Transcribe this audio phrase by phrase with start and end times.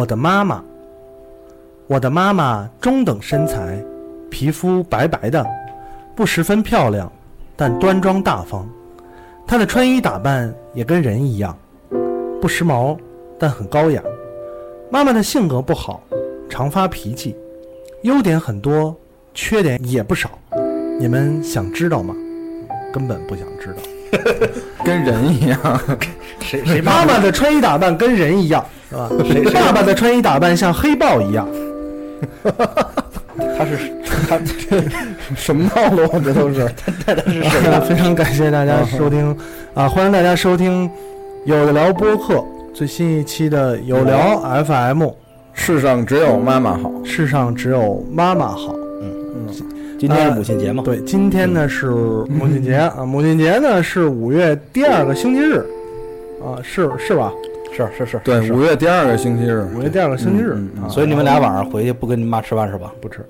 [0.00, 0.64] 我的妈妈，
[1.86, 3.78] 我的妈妈中等身材，
[4.30, 5.46] 皮肤白白的，
[6.16, 7.12] 不十分漂亮，
[7.54, 8.66] 但端庄大方。
[9.46, 11.54] 她的穿衣打扮也跟人一样，
[12.40, 12.96] 不时髦，
[13.38, 14.02] 但很高雅。
[14.90, 16.02] 妈妈的性格不好，
[16.48, 17.36] 常发脾气，
[18.00, 18.96] 优点很多，
[19.34, 20.30] 缺点也不少。
[20.98, 22.14] 你们想知道吗？
[22.90, 23.82] 根本不想知道。
[24.82, 25.60] 跟人一样，
[26.40, 29.08] 谁谁妈妈的穿衣打扮跟人一样，是吧？
[29.24, 31.48] 谁 爸爸的穿衣打扮像黑豹一样。
[33.56, 33.78] 他是
[34.28, 34.38] 他
[35.36, 36.06] 什么套路？
[36.20, 36.68] 这都是
[37.04, 37.80] 他他是谁？
[37.88, 39.34] 非常感谢大家收听
[39.74, 39.88] 啊！
[39.88, 40.90] 欢迎大家收听
[41.44, 45.04] 有的聊播客最新一期的有聊 FM。
[45.52, 48.74] 世上只有妈妈好，世上只有妈妈好。
[49.02, 49.12] 嗯
[49.48, 49.54] 嗯。
[49.98, 50.82] 今天是母亲节嘛？
[50.84, 53.04] 对，今天呢是母亲节啊！
[53.06, 55.64] 母亲节呢是五月第二个星期日，
[56.42, 57.32] 啊，是是吧？
[57.72, 60.56] 是是是，对，五月第二个星期日，五月第二个星期日，
[60.88, 62.92] 所以你们俩晚上回去不跟你妈吃饭是吧？
[63.00, 63.24] 不吃，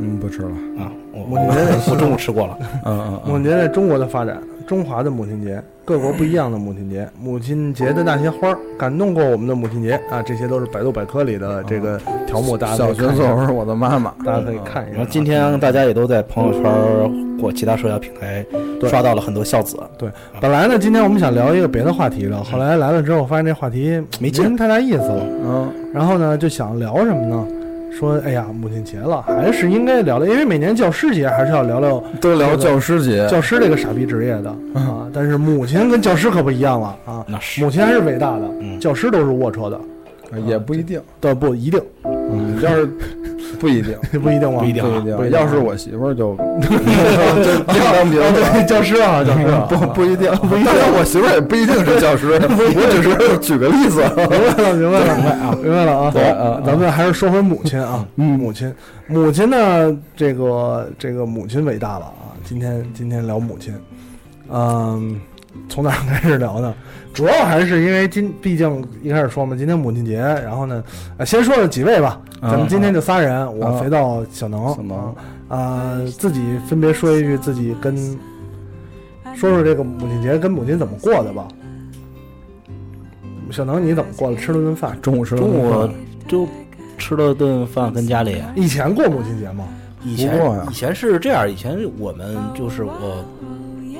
[0.00, 0.92] 嗯，不吃了啊！
[1.12, 3.20] 母亲节我中午吃过了，嗯 嗯。
[3.26, 10.22] 母亲节在中国的发展，中华的母亲节，各国不一样的母亲节，母亲节的那些花儿感动过我们的母亲节啊！
[10.22, 14.96] 这些都是百度百科里的这个条目，大家小学作文我的妈妈，大家可以看一下。
[14.96, 18.44] 然后今天大家也都在朋友圈或其他社交平台
[18.88, 19.76] 刷到了很多孝子。
[19.98, 20.08] 对，
[20.40, 25.24] 本来呢，今天我们想聊一个别的话题的，后来来了之后发现这话题没什么太大意思了。
[25.44, 27.46] 嗯，然后呢，就想聊什么呢？
[27.90, 35.08] 说，哎呀，母亲节了，还是应该聊聊，因为每年教师节还是要聊聊，都聊教师节，教师这个傻逼职业的啊。
[35.12, 37.62] 但是母亲跟教师可不一样了啊，那是。
[37.62, 38.48] 母亲还是伟大的，
[38.78, 39.80] 教师都是龌龊的，
[40.46, 42.88] 也不一定，倒，不一定，嗯，要是
[43.58, 44.60] 不一定， 不一定吗？
[44.60, 44.82] 不一定，
[45.16, 45.30] 不一定。
[45.30, 50.72] 要是我媳妇儿就 就当别的教师啊，教师不不一定，不一定。
[50.96, 54.02] 我媳妇儿也不一定是教师，我只是举个例子。
[54.16, 56.10] 明白了，明白了，明白啊，明白了啊。
[56.12, 58.72] 对啊，咱们还是说回母亲啊，母亲，
[59.06, 62.34] 母亲呢，这个这个母亲伟大了啊。
[62.44, 63.74] 今天今天聊母亲，
[64.50, 65.20] 嗯，
[65.68, 66.74] 从哪开始聊呢？
[67.14, 70.84] 主要还是因为今毕竟一开始说嘛，今天母亲节，然后呢，
[71.26, 72.20] 先说了几位吧。
[72.42, 75.14] 咱们今天就仨人，我肥皂小能，小能
[75.48, 77.96] 啊，自己分别说一句自己跟
[79.34, 81.48] 说说这个母亲节跟母亲怎么过的吧。
[83.50, 84.36] 小能你怎么过的？
[84.36, 85.90] 吃了顿饭，中午吃了中午
[86.28, 86.46] 就
[86.98, 88.40] 吃了顿饭，跟家里。
[88.54, 89.64] 以前过母亲节吗？
[90.04, 90.40] 以前
[90.70, 93.24] 以前是这样，以前我们就是我。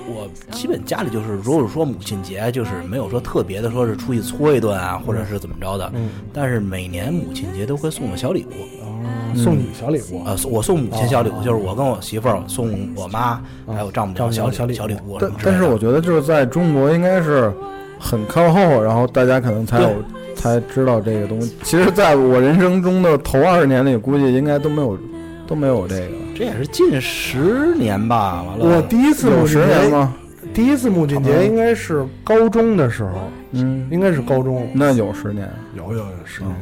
[0.09, 5.91] 我基本家里就是，如果说母亲节，就是没有说特别的，说是出去搓一顿啊，或者是怎么着的。
[5.95, 6.11] 嗯。
[6.33, 8.85] 但是每年母亲节都会送我小礼物。
[8.85, 8.95] 哦。
[9.37, 10.23] 送你小礼物？
[10.25, 15.19] 呃，我送母亲小礼物，就是我跟我媳妇儿送我妈还有丈母娘小小礼小礼物。
[15.21, 17.53] 但但是我觉得就是在中国应该是
[18.01, 19.91] 很靠后，然后大家可能才有
[20.35, 21.55] 才知道这个东西。
[21.63, 24.99] 其实，在我人生中的头二十年里，估计应该都没有
[25.48, 26.09] 都没有这个。
[26.36, 28.76] 这也是近十年吧，完了。
[28.76, 30.14] 我第一次有十年吗？
[30.54, 34.70] 第一次母亲节应该是高中的时候，嗯，应该是高中。
[34.72, 36.54] 那有十年，有有有十年。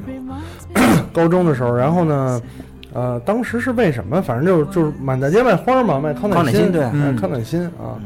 [1.12, 2.42] 高中的时候，然后呢，
[2.92, 4.20] 呃，当时是为什么？
[4.22, 8.00] 反正就是就是满大街卖花嘛，卖康乃馨，对，卖康乃馨啊。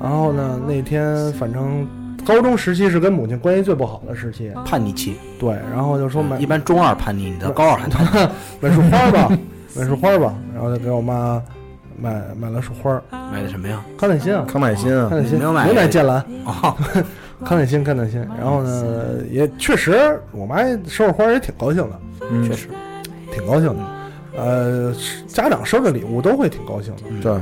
[0.00, 1.86] 然后呢，那天反正
[2.24, 5.16] 高中时期是跟母亲关系最不好的时期，叛逆期。
[5.38, 8.28] 对，然后就说买，一般中二叛逆，你到高二还叛逆，
[8.60, 9.38] 买束花吧。
[9.78, 11.42] 买束花吧，然后就给我妈
[12.00, 13.00] 买买了束花。
[13.32, 13.84] 买的什么呀？
[13.98, 15.38] 康乃馨啊，康乃馨啊，康乃馨。
[15.38, 16.24] 没有买，牛奶剑兰。
[16.44, 16.76] 哦，
[17.44, 18.20] 康乃馨，康乃馨。
[18.38, 22.00] 然后呢，也确实，我妈收着花也挺高兴的。
[22.30, 22.68] 嗯，确实，
[23.32, 23.82] 挺高兴的。
[24.36, 24.94] 呃，
[25.26, 27.02] 家长收着礼物都会挺高兴的。
[27.22, 27.40] 对。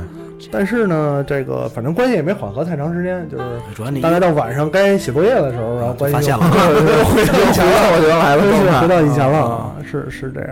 [0.51, 6.43] 但是呢，这个反正关系也没缓和太长时间，就是大概到晚上该写作业的时候，然后关系发现了，
[7.05, 10.49] 回到以前了，我觉得来了，回到以前了啊，是是这样。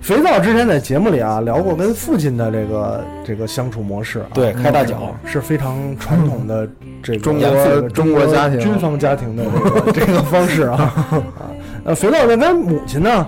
[0.00, 6.68] 肥皂之前在节目里啊聊过跟父亲的这个这个相处模式，对，开大脚是非常传统的
[7.02, 11.50] 这个中国中国家庭军方家庭的这个这个方式啊啊。
[11.84, 13.26] 呃，肥皂那跟母亲呢，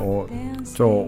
[0.00, 0.26] 我
[0.74, 1.06] 就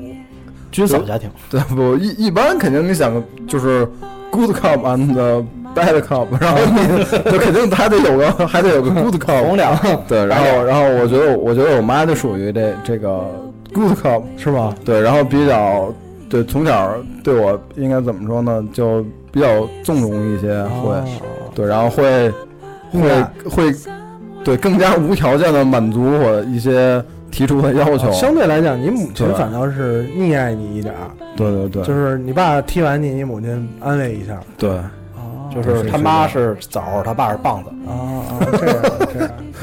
[0.71, 3.89] 军嫂家庭，对不一一般肯定你想就是。
[4.37, 5.45] Good cop and
[5.75, 13.25] bad cop，然后你就肯定还得有个还得有个 good cop，红两对，然后然后我觉得我觉得我妈就属于这这个
[13.73, 14.75] good cop 是吧？
[14.85, 15.93] 对，然后比较
[16.29, 21.05] 对从小对我应该怎么说呢，就比较纵容一些，会、哦
[21.55, 22.31] 对，然后会
[22.93, 23.75] 会那会
[24.45, 27.03] 对更加无条件的满足我一些
[27.37, 34.41] 提出的要求，相对来讲，你母亲反倒是溺爱你一点儿，对对对，就是你爸踢完你，你母亲安慰一下。
[34.57, 34.71] 对。
[34.71, 34.83] 哦
[35.55, 37.71] 就是他妈是枣儿，他爸是棒子。
[37.87, 37.93] 啊
[38.29, 38.77] 啊，这样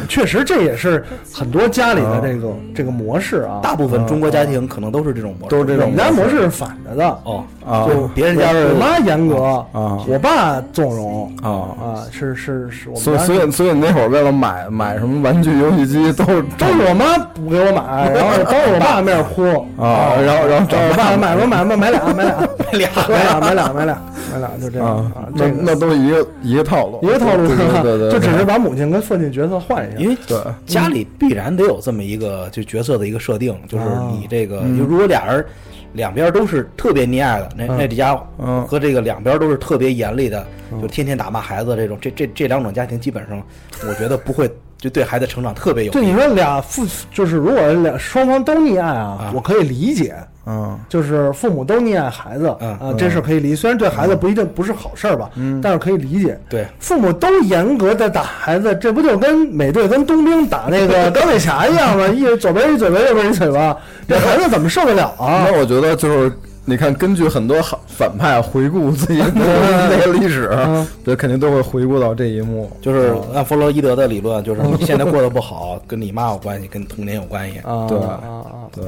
[0.07, 3.59] 确实这也是很多家里的这个这个模式啊。
[3.63, 6.33] 大部分中国家庭可能都是这种模式，都是这种我们家模式。
[6.43, 7.85] 是反着的，哦，啊。
[7.87, 9.99] 就别人家是我妈严格啊。
[10.07, 11.31] 我爸纵容。
[11.41, 19.43] 啊，啊，是是是，我们所以所以所以那会儿为了买买什么玩具、游戏机都是都是我妈不给我买，然后当着我爸面哭。
[19.81, 22.35] 啊，然后然后找我爸买吧买吧买俩买俩。
[22.71, 23.85] 买俩买俩 买俩。
[23.85, 24.01] 买俩
[24.33, 24.87] 买俩就这样。
[24.87, 30.37] 啊啊，，那这那都是一个一个套路，一个套路对对对对， 就只是把母亲跟父亲角色换一下，因为对。
[30.65, 34.77] 家里必然得有这么一个就角色的一个设定，就是啊你这个，嗯。
[34.77, 35.45] 就如果俩人
[35.93, 37.77] 两边都是特别溺爱的，那嗯。
[37.77, 38.63] 那这家嗯。
[38.65, 40.45] 和这个两边都是特别严厉的，
[40.81, 43.41] 就天天打骂孩子这种，这这这两种家庭基本上，
[43.87, 53.55] 我觉得不会就对孩子成长特别有对，你说俩父就是如果俩双方都溺爱啊啊，我可以理解，嗯就是父母都溺爱孩子嗯啊，这事儿可以理解。
[53.55, 56.37] 虽然对孩子不一定不是好事儿吧，嗯但是可以理解。
[56.49, 62.07] 对，父母都严格的打孩子，这不就跟美队跟冬兵打那个 钢铁侠一样吗？
[62.07, 63.75] 一左边一嘴巴，右边一嘴巴，
[64.07, 65.45] 这孩子怎么受得了啊？
[65.49, 66.31] 那我觉得就是
[66.65, 77.59] 你看，根据很多反反派回顾自己的 那个历史嗯，对，肯定都会回顾到这一幕，就是按弗洛伊德的理论，就是你现在过得不好，跟你妈有关系，跟童年有关系。
[77.59, 78.67] 啊，对啊啊！
[78.73, 78.83] 对，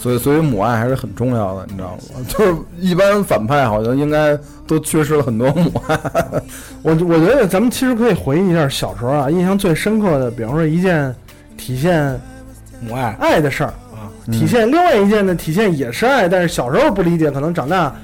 [0.00, 2.24] 所以所以母爱还是很重要的，你知道吗？
[2.26, 4.34] 就是一般反派好像应该
[4.66, 5.98] 都缺失了很多母爱，
[6.82, 11.14] 我我觉得咱们其实可以回忆一下小时候啊，印象最深刻的，比方说一件
[11.58, 12.18] 体现
[12.80, 17.94] 母爱爱的事儿，啊，体现另外一件呢，体现也是爱，但是小时候不理解，可能长大，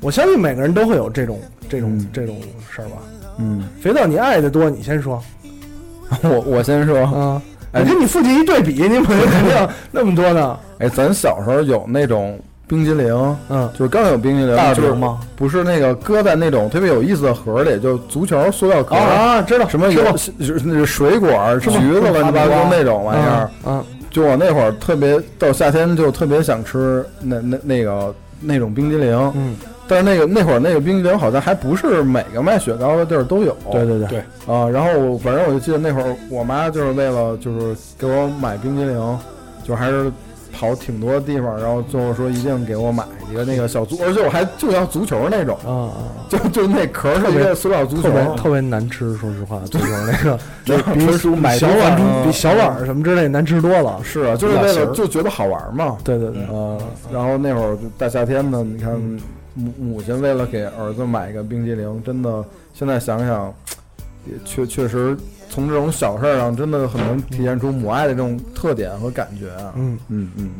[0.00, 2.36] 我相信每个人都会有这种这种、嗯这种
[2.68, 2.96] 事儿吧。
[3.38, 5.22] 嗯，肥皂，你爱的多，你先说
[6.22, 7.40] 我我先说，啊。
[7.72, 10.56] 哎你跟你父亲一对比，你母亲肯定那么多呢。
[10.84, 15.18] 哎，咱小时候有那种冰激凌，嗯，就是刚有冰激凌，大就是吗？
[15.34, 21.28] 不是那个搁在那种特别有意思的盒里，就足球塑料壳，啊，知道什么有就是那水果、
[21.60, 23.50] 橘子乱七八糟那种玩意儿。
[23.64, 29.56] 嗯，就我那会儿特别到夏天就特别想吃那那那个那种冰激凌，嗯，
[29.88, 33.56] 但是那个那会儿那个冰激凌好像还不是每个卖雪糕的地儿都有。
[33.72, 39.18] 对对对对啊，然后我反正我就记得那会儿我妈就是为了就是给我买冰激凌，
[39.62, 40.10] 就还是
[40.54, 45.98] 跑挺多地方，然后最后说一定给我买一个那个小足，而且我还就要足球那种，啊啊，
[46.28, 52.24] 就 就那壳是一个塑料足球特，别特别难吃，说实话，足球那个 就比买小碗嗯。
[52.24, 54.00] 比小碗什么之类难吃多了。
[54.02, 55.96] 是啊，就是为了就觉得好玩嘛。
[56.04, 56.78] 对对对，呃，
[57.12, 58.92] 然后那会儿大夏天的，你看
[59.54, 63.52] 母母亲为了给儿子买一个冰激凌，真的现在想想，
[64.26, 65.16] 也确确实
[65.48, 69.72] 从这种小事儿上，真的很能体现出母爱的这种特点和感觉啊。
[69.76, 69.98] 嗯。
[70.08, 70.50] 嗯嗯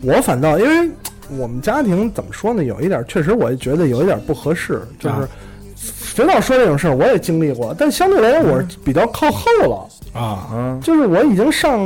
[0.00, 0.90] 我反倒因为
[1.36, 5.28] 我们家庭怎么说呢，有一点确实我觉得有一点不合适，就是啊
[5.76, 9.88] 肥皂说这种事儿我也经历过，但相对来讲我是比较靠后了，
[10.20, 11.78] 啊，嗯，就是我已经上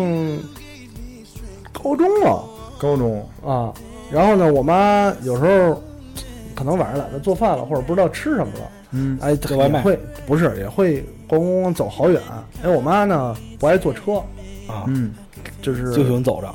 [1.73, 2.45] 高中了
[2.79, 3.73] 高中啊，
[4.11, 5.83] 然后呢，我妈有时候
[6.55, 9.19] 可能晚上懒得做饭了，或者不知道吃什么了，嗯。
[9.21, 9.79] 哎，叫外卖。
[9.81, 12.23] 也会不是也会咣咣咣走好远，
[12.63, 14.15] 哎我妈呢不爱坐车，
[14.69, 15.13] 啊，嗯
[15.61, 16.49] 就是就喜欢走着。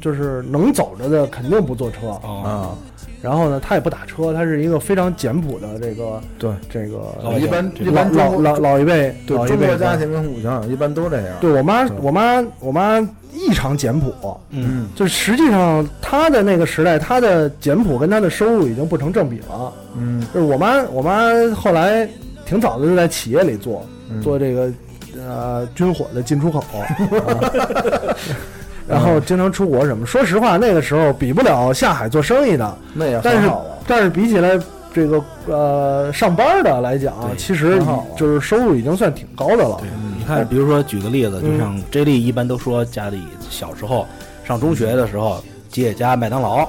[0.00, 2.78] 就是能走着的肯定不坐车，啊，啊，
[3.22, 11.36] 然后呢，他也不打车，他是一个非常简朴的这个对，这个老一般一般老老老老一辈对老一辈中国家庭跟古想想一般都这样。
[11.40, 12.98] 对我妈我妈我妈
[13.32, 19.72] 异常简朴，嗯，就是实际上她的那个时代，她的简朴跟她的收入已经不成正比了。
[19.98, 22.08] 嗯就是我妈我妈后来
[22.46, 24.72] 挺早的就在企业里做嗯做这个
[25.18, 26.62] 呃军火的进出口。
[26.80, 28.59] 啊
[28.90, 33.50] 然后经常出国什么，说实话，那个时候比不了下海做生意的，那也但是。
[33.86, 34.56] 但是比起来
[34.92, 37.82] 这个呃上班的来讲，其实
[38.16, 39.80] 就是收入已经算挺高的了。
[40.16, 41.52] 你看，比如说举个例子，嗯。
[41.52, 44.06] 就像 J 莉一般都说家里小时候
[44.44, 46.68] 上中学的时候，吉野家、麦当劳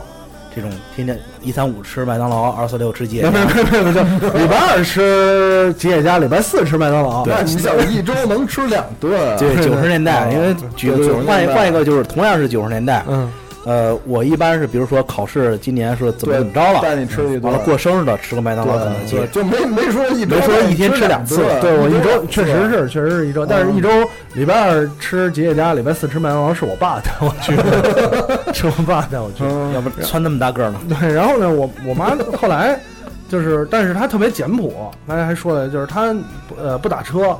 [0.56, 4.02] 这种天天一三五吃麦当劳，二四六吃吉野没家，没没没，就
[4.38, 7.26] 礼拜二吃吉野家，礼拜四吃麦当劳。
[7.26, 13.32] 那你想一周能吃两顿，对九十年代，啊因为举对90个换换一个，就是同样是九十年代，嗯
[13.64, 17.44] 呃，我一般是比如说考试今年是怎么怎么着了，带你吃一顿。
[17.44, 21.38] 完了过生日的吃个麦当劳、肯德基对，，就没没说一周没说一天吃两次。
[21.62, 23.90] 对我一周周确实是确实是一周，但是一周
[24.34, 29.44] 礼拜二吃吉野家，礼拜四吃麦当劳是我爸带我去的， 是我爸带我去
[29.76, 30.80] 要不穿那么大个儿呢？
[31.00, 32.80] 对，然后呢，我我妈后来
[33.30, 36.16] 就是，但是她特别简朴，刚才还说了，就是她
[36.60, 37.38] 呃不打车，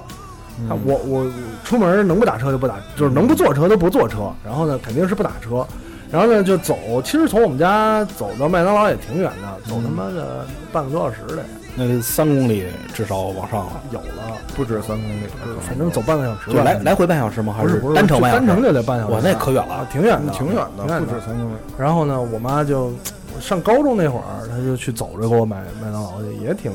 [0.86, 1.26] 我我
[1.64, 5.66] 出门能不打车就不打，就是能不坐车都不坐车，然后呢肯定是不打车，
[6.12, 15.24] 然后呢就走，其实从我们家走到麦当劳也挺远的，走他妈的半个多小时得那三公里至少往上了，有了，不止三公里，
[15.66, 16.54] 反正走半个小时吧。
[16.54, 17.56] 就来来回半小时吗？
[17.58, 18.62] 还是不是单程就单程半小时？
[18.62, 21.56] 就得半小时，哇那可远了啊，挺远的，挺远的，不止三公里。
[21.78, 22.92] 然后呢，我妈就
[23.40, 26.74] 上高中那会儿，她就去走着给我买麦当劳去，也挺。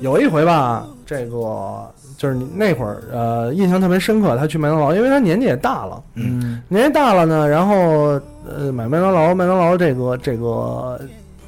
[0.00, 6.62] 有一回吧，这个就是你那会儿呃印象特别深刻，他去麦当劳，因为他年纪也大了，嗯。
[6.68, 11.00] 年纪大了呢，然后呃买麦当劳，麦当劳这个这个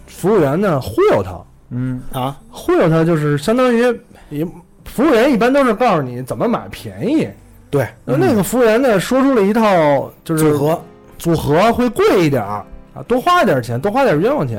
[0.06, 1.38] 服务员呢忽悠他，
[1.70, 2.02] 嗯。
[2.12, 3.82] 啊，忽悠他就是相当于
[4.30, 4.46] 也
[4.84, 7.28] 服务员一般都是告诉你怎么买便宜，
[7.70, 10.80] 对，那那个服务员呢说出了一套就是组合。
[11.18, 12.62] 组合会贵一点儿
[12.94, 14.56] 啊，多花一点钱，多花点冤枉钱，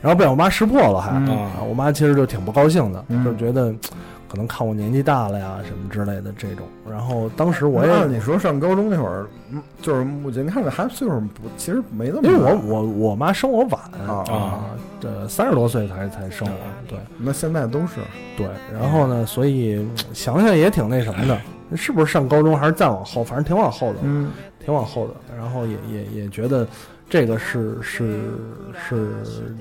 [0.00, 1.28] 然后被我妈识破了还，嗯。
[1.28, 3.24] 啊，我妈其实就挺不高兴的，嗯。
[3.24, 3.72] 就觉得
[4.32, 6.66] 可能看我年纪大了呀什么之类的这种。
[6.90, 14.64] 然后当时我也按你说上高中那会儿，嗯就是我觉得你看着还岁数不，其实没那么因为我我我妈生我晚啊啊，
[14.98, 16.54] 这三十多岁才才生我，
[16.88, 18.00] 对那现在都是
[18.38, 18.46] 对。
[18.72, 24.30] 然后呢，所以嗯想想也挺那什么的，是不是上高中还是再往后，反正挺往后的，嗯
[24.64, 25.14] 挺往后的。
[25.36, 26.66] 然后也也也觉得
[27.12, 28.20] 这个是是
[28.88, 29.12] 是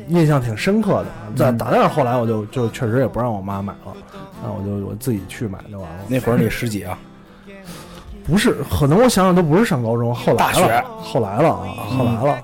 [0.08, 1.08] 印象挺深刻的。
[1.36, 3.94] 在嗯打那后来我就就确实也不让我妈买了，
[4.42, 5.98] 那我就我自己去买就完了。
[6.08, 6.98] 那会儿你十几啊？
[8.24, 12.42] 不是，可能我想想都不是上高中，后来大学了，后来了啊，后来了，后来了。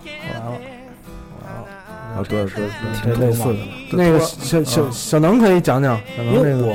[2.18, 2.68] 啊，对对
[3.02, 3.60] 这对，类似的，
[3.94, 6.74] 那个小小小能可以讲讲，因为我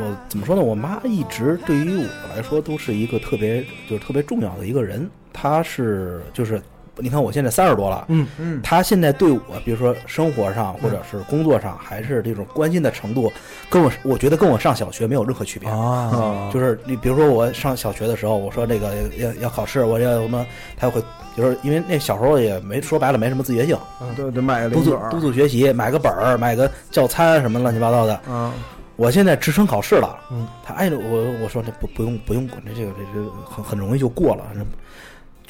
[0.00, 0.60] 我怎么说呢？
[0.60, 5.08] 我妈一直对于我来说都是一个特别就是特别重要的一个人。
[5.32, 6.60] 她是就是
[7.00, 13.32] 你看我现在三十多了，嗯嗯他现在对我，比如说生活上或者是工作上，还是这种关心的程度，
[13.68, 15.68] 跟我我觉得跟我上小学没有任何区别。
[15.68, 21.02] 啊，就是你比如说我上小学的时候，我说这个要要考试，我要什么，他会
[21.36, 23.76] 就是因为那小时候也没说白了没什么自觉性，
[24.16, 28.20] 对对，买个督促督促学习，买个本儿，买个教餐什么乱七八糟的。
[28.28, 28.52] 嗯，
[28.96, 34.44] 我现在职称考试了，嗯，他哎我我说这不不用不用管这这个这这很很容易就过了，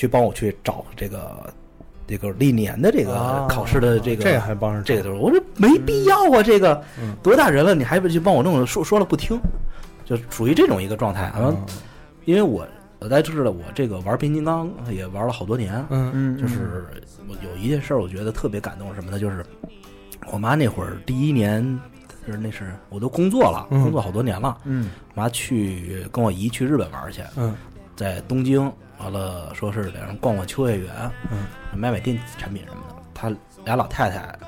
[0.01, 1.53] 去帮我去找这个
[2.07, 9.39] 这个历年的这个啊考试的这个这还帮着这个就是我说没必要啊，这个嗯多大人了你还不去帮我弄，说说了不听，
[10.07, 11.25] 就属于这种一个状态。
[11.25, 11.41] 啊。
[11.41, 11.57] 完，
[12.25, 12.67] 因为我
[12.99, 16.87] 我大家知道我这个玩变形金刚也玩了好多年，嗯嗯，就是
[17.29, 19.19] 我有一件事儿，我觉得特别感动，什么呢？
[19.19, 19.45] 就是
[20.33, 21.79] 我妈那会儿第一年，
[22.27, 23.83] 就是那是我都工作了，嗯。
[23.83, 24.89] 工作好多年了，嗯。
[25.15, 27.55] 我妈去跟我姨去日本玩去，嗯。
[27.95, 30.91] 在东京，完了说是两人逛逛秋叶原，
[31.31, 32.95] 嗯，买买电子产品什么的。
[33.15, 33.31] 他
[33.65, 34.39] 俩老太太，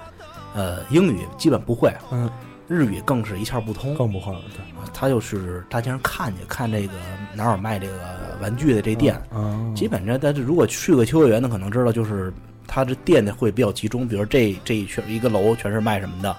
[0.55, 2.31] 呃，英语基本不会，嗯，
[2.69, 3.95] 日语更是一窍不通。
[3.95, 4.61] 更不会了，对，
[4.95, 6.95] 她就是大街上看去，看这个
[7.35, 12.33] 哪有卖这个玩具的这店，嗯，基本上，但是如果去过秋叶原的，可能知道，就是
[12.67, 16.35] 他这店的会比较集中，比如这这一圈一个楼全是卖什么的，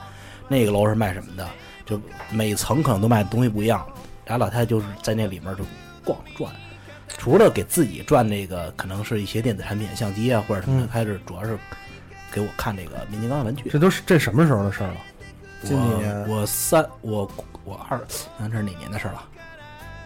[0.48, 1.48] 那个楼是卖什么的，
[1.86, 2.00] 就
[2.32, 3.86] 每层可能都卖的东西不一样。
[4.26, 5.64] 俩老太太就是在那里面就
[6.04, 6.52] 逛转，
[7.18, 11.58] 除了给自己赚这个，可能是一些电子产品、相机啊或者什么的嗯，开始主要是
[12.32, 13.70] 给我看这个变形金刚的玩具。
[13.70, 14.98] 这都是这什么时候的事儿了？
[15.64, 17.30] 今年我我三我
[17.64, 19.24] 我二，想想这是哪年的事儿了？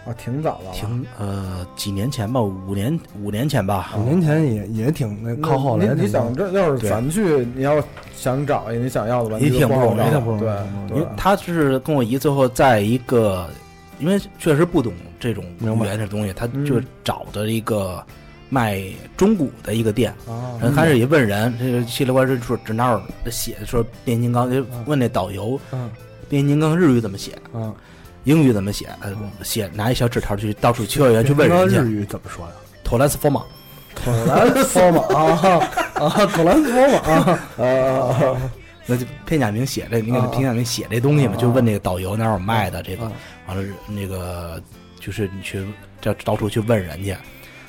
[0.06, 3.90] 啊，挺早的了，挺呃几年前吧，五年五年前吧。
[3.98, 7.82] 五年前也也挺那靠后来你你想这要是对咱去，你要
[8.14, 13.50] 想找一个你想要的玩具，也挺不容易找也挺不容易对嗯对因为他是跟我姨最后在一个，
[13.98, 16.64] 因为确实不懂这种语明白言的东西，他嗯。
[16.64, 18.04] 就找的一个
[18.48, 18.82] 卖
[19.16, 25.90] 中古的一个店，啊人开始也问人，这个稀里呱啦说这哪有写说变形金刚，就问那导游嗯。
[26.28, 27.74] 变形金刚日语怎么写，嗯，
[28.24, 32.52] 英语怎么写，呃嗯写拿一小纸条去到处去幼儿园去问人家日语怎么说呀？
[32.84, 33.42] 托兰斯佛马，
[33.94, 38.36] 托兰斯佛马啊啊，托兰斯佛马啊啊
[38.88, 43.12] 那就片假名写这，你看啊片假名写这东西嘛，啊就问那个导游哪有卖的这个啊，
[43.46, 44.60] 完了那个
[44.98, 45.62] 就是你去
[46.00, 47.16] 这到处去问人家，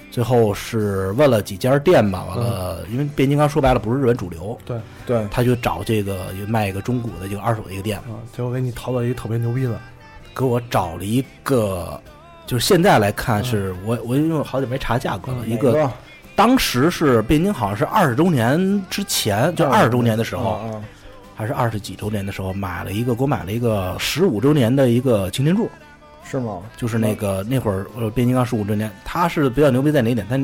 [0.10, 8.16] 最后是问了几家店吧，完了，因为变形金刚说白了不是日本主流，对对，他就找这个卖一个中古的这个二手的一个店，啊！
[8.36, 9.78] 结果给你淘到一个特别牛逼的，
[10.34, 12.02] 给我找了一个，
[12.48, 15.92] 就是现在来看是我我因为我好久没查价格了，一个
[16.36, 20.82] 当时是变形金刚好像是二十周年之前，就二十周年的时候，
[21.40, 25.70] 还是二十几周年的时候，买了一个给我买了一个十五周年的一个擎天柱，
[26.30, 26.62] 是吗？
[26.76, 30.28] 就是那个那会儿呃变形金刚十五周年，它是比较牛逼在哪一点？
[30.30, 30.38] 它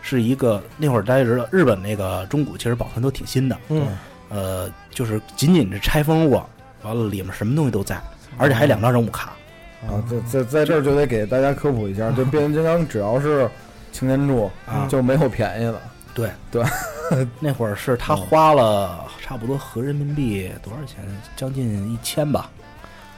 [0.00, 3.88] 是一个那会儿大家知道日本那个中古其实保存都挺新的，嗯，
[4.30, 6.48] 呃，就是仅仅是拆封过，
[6.82, 8.00] 完了里面什么东西都在，
[8.38, 9.34] 而且还两张人物卡。
[9.86, 13.46] 啊，在在在这儿就得给大家科普一下，这变形金刚只要是
[13.92, 15.78] 擎天柱啊就没有便宜的。
[16.18, 20.98] 对对， 那会儿是他花了差不多合人民币多少钱？
[21.36, 22.50] 将近一千吧。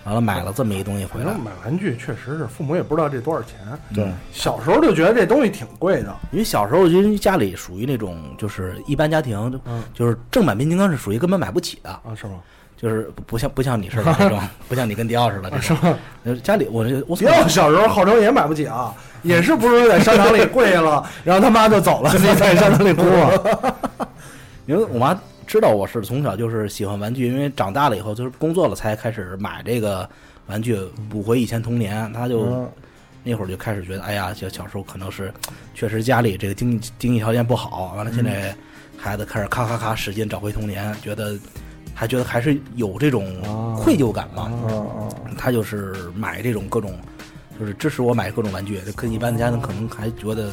[0.04, 3.58] 完了买了这么一东西回来，买玩具确实是，父母也不知道这多少钱。
[3.94, 12.40] 对，小时候就觉得这东西挺贵的，因为小时候因为家里属于那种就是一般家庭，嗯就是正版变形金刚是属于根本买不起的，啊，是吗？
[12.78, 14.40] 就是不不像不像你似的 这种，
[14.70, 15.94] 不像你跟迪奥似的这种。
[16.24, 24.08] 呃家里我这我迪奥小时候号称也买不起啊，也是不是在商场里跪了， 然后他妈就走了，自己在商场里哭啊。
[24.66, 30.08] 因为我妈知道我是从小就是喜欢玩具，因为长大了以后就是工作了才开始买这个
[30.46, 32.12] 玩具，补回以前童年。
[32.12, 32.68] 她就、嗯
[33.22, 35.30] 那会儿就开始觉得，哎呀，小小时候可能是
[35.74, 38.56] 确实家里这个经济经济条件不好，完了现在
[38.96, 41.38] 孩子开始咔咔咔使劲找回童年，觉得
[41.94, 44.50] 还觉得还是有这种啊愧疚感嘛。
[45.36, 46.98] 他就是买这种各种，
[47.60, 50.50] 就是支持我买各种玩具，跟一般的家庭可能还觉得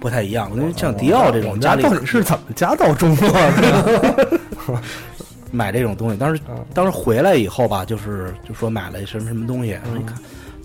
[0.00, 0.50] 不太一样。
[0.56, 4.80] 因为像迪奥这种家里到底是怎么家道中落的？
[5.52, 10.16] 买这种东西，当时嗯当时回来以后吧，就是就说买了什么什么东西，一看，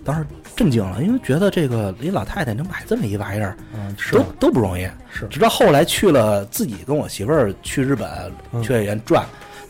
[0.04, 0.26] 当时
[0.56, 4.86] 震惊了，因为觉得这个一老太太能买这么一玩意儿，嗯，是都都不容易。
[5.10, 8.08] 是直到后来去了，自己跟我媳妇儿去日本
[8.52, 9.24] 嗯去演员转，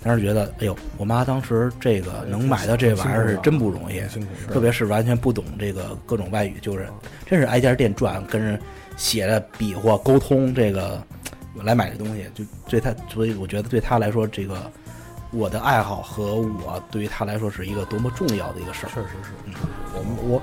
[0.05, 4.03] 当时觉得，哎呦，我妈当时这个能买到这玩意儿是真不容易，
[4.53, 6.87] 特别是完全不懂这个各种外语，就是
[7.25, 8.61] 真是挨家店转，跟人
[8.99, 11.03] 写着比划沟通这个
[11.63, 14.71] 来买这东西，就对他，所以我觉得对他来说，这个
[15.31, 18.91] 我的爱好和我对于他来说是一个多么重要的一个事儿。
[18.95, 19.55] 确实是，嗯
[19.95, 20.43] 我们我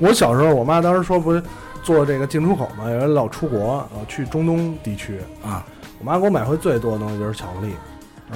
[0.00, 1.42] 我小时候，我妈当时说不是
[1.82, 5.66] 做这个进出口嘛，有人老出国，老去中东地区啊，
[5.98, 7.74] 我妈给我买回最多的东西就是巧克力，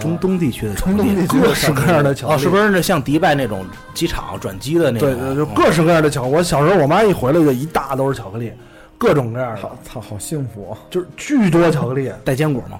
[0.00, 5.08] 中东地区的中东地区各式各样的巧克哦，力，是不是那像迪拜那种机场转机的那种？
[5.08, 6.34] 对对，就嗯各式各样的巧克力。
[6.34, 8.52] 我小时候我妈一回来就一大兜巧克力，
[8.98, 10.78] 各种各样的，，操，好幸福啊！
[10.90, 12.10] 就是巨多巧克力。
[12.24, 12.78] 带坚果吗？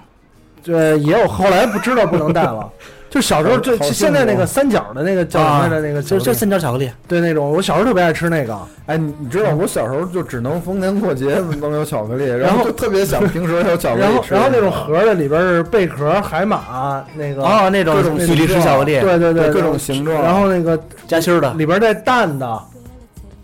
[0.62, 2.70] 对，也有后来不知道不能带了。
[3.14, 5.81] 就小时候就现在那个三角的那个叫什么来着？
[5.81, 8.59] 那个就就三角巧克力，对那种，我小时候特别爱吃那个。
[8.87, 22.61] 哎，你你知道我小时候就只能逢年过节能有巧克力，然然后就特别想平时有巧克力然后吃然后那种盒的里边是贝壳、海马那个哦，那种各种比利时巧克力，对对对，各种形状，然后那个夹心的，里边带蛋的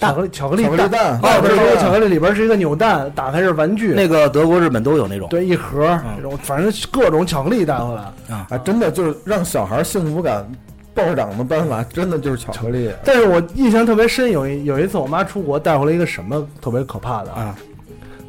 [0.00, 5.28] 巧克力巧克力巧克力蛋哦，对，对对这个巧克力里边是一个扭蛋，打开是玩具，那个德国、日本都有那种。
[5.28, 8.34] 对一盒儿嗯这种，反正各种巧克力带回来。
[8.34, 10.50] 啊，真的就是让小孩幸福感
[10.94, 12.90] 暴涨的办法，真的就是巧克力。
[13.04, 17.54] 但是我印象特别深，有一有一次我妈出国带回来一个什么特别可怕的啊！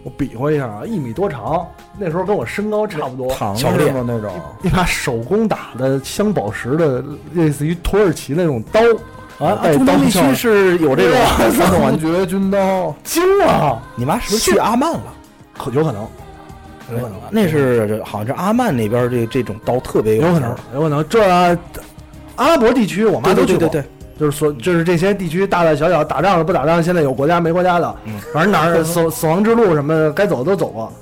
[0.04, 1.66] 我比划一下啊，一米多长，
[2.00, 3.92] 那时候跟我身高差不多，糖巧克力？
[4.06, 4.32] 那种
[4.64, 7.04] 一把手工打的镶宝石的，
[7.34, 8.82] 类似于土耳其那种刀
[9.42, 11.20] 啊，带中东地区是有这种
[11.56, 12.06] 传统玩具。
[12.06, 15.02] 绝军刀，惊了，你妈是不是去阿曼了？
[15.58, 16.02] 可有可能，
[16.92, 21.08] 有可能，那是好像是阿曼那边这这种刀特别有可能，有可能。
[21.10, 21.58] 这啊
[22.36, 23.82] 阿拉伯地区我妈都去过，对对对。
[23.82, 23.86] 对，
[24.20, 28.14] 就是说，就是这些地区大大小小打仗的不打仗，现在有国家没国家的，嗯。
[28.34, 30.94] 反正哪儿死死亡之路什么该走的都走过，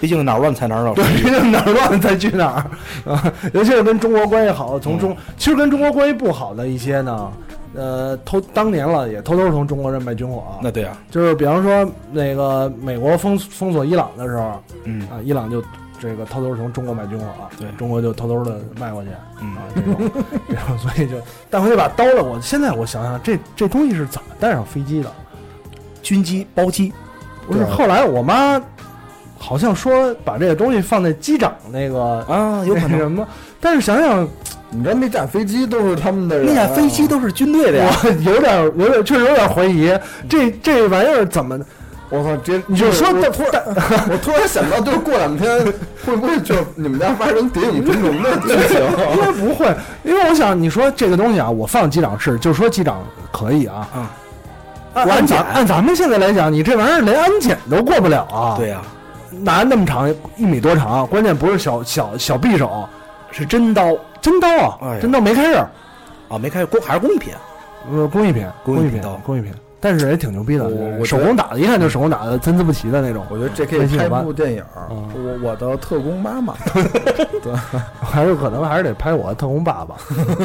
[0.00, 0.94] 毕竟哪儿乱才哪儿有。
[0.94, 1.04] 对，
[1.50, 3.32] 哪儿乱才去哪儿啊。
[3.52, 7.32] 尤其是跟中国关系好，从中、其实跟中国关系不好的一些呢，
[7.74, 15.62] 呃，偷当年了也偷偷从中国这卖军火，那对啊，就是比方说那个美国封封锁伊朗的时候嗯啊，伊朗就
[15.98, 17.26] 这个偷偷从中国买军火，
[17.58, 19.08] 对中国就偷偷的卖过去。
[19.40, 20.10] 嗯啊，这种，
[20.48, 21.16] 这种，所以就
[21.50, 22.22] 带回那把刀了。
[22.22, 25.10] 我现在我想想，这这东西是怎么带上飞机的？
[26.02, 26.92] 军机包机，
[27.48, 28.60] 不是，后来我妈
[29.38, 32.90] 好像说把这个东西放在机长那个啊，有可能。
[32.92, 33.26] 那什么，
[33.60, 34.26] 但是想想
[34.70, 37.90] 你知道那架飞机都是他们的人啊，那架飞机都是军队的呀。
[38.02, 39.92] 我 有点有点确实有点怀疑，
[40.28, 41.58] 这这玩意儿怎么？
[42.08, 42.36] 我靠！
[42.36, 43.62] 这你就说突然，
[44.08, 45.58] 我突然想到，就是过两天
[46.04, 48.78] 会不会就你们家发生谍影重重的剧情？
[49.16, 49.66] 应该不会，
[50.04, 53.88] 因为我想你说这个东西啊，我放机长室，就说机长可以啊。
[53.96, 54.06] 嗯
[54.94, 58.54] 按咱按咱们现在来讲，你这玩意儿连安检都过不了啊！
[58.56, 58.80] 对呀，
[59.30, 62.88] 拿那么长一米多长，关键不是小小小匕首，
[63.30, 65.60] 是真刀真刀啊，哎呀真刀没开刃，
[66.28, 67.32] 啊，没开工还是工艺品。
[67.90, 69.52] 呃，工艺品，工艺品工艺品刀，工艺品。
[69.78, 73.24] 但是也挺牛逼的我，我手工打的，一看就手工打的，参差不齐的那种。
[73.28, 76.54] 我觉得这可以拍部电影我我的特工妈妈，
[77.42, 77.52] 对
[78.00, 79.94] 还是可能还是得拍我的特工爸爸，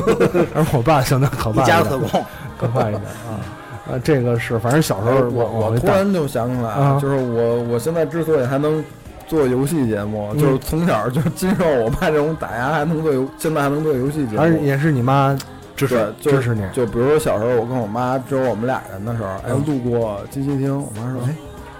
[0.53, 2.25] 而我爸相当可一怕一点，家子特工，
[2.59, 3.39] 可怕一点啊。
[3.91, 8.83] 啊，这个是，反正小时候哎我我突然就想起来，啊就是我我现在之所以还能
[9.27, 14.63] 做游戏节目，嗯就是从小就是经受我爸这种打压，还能做游，现在还能做游戏节目。
[14.63, 15.37] 也是你妈
[15.75, 21.35] 支持支持你，就比如说小时候我跟我妈只有我们俩人的时候，哎，嗯路过机器厅，我妈说，哎，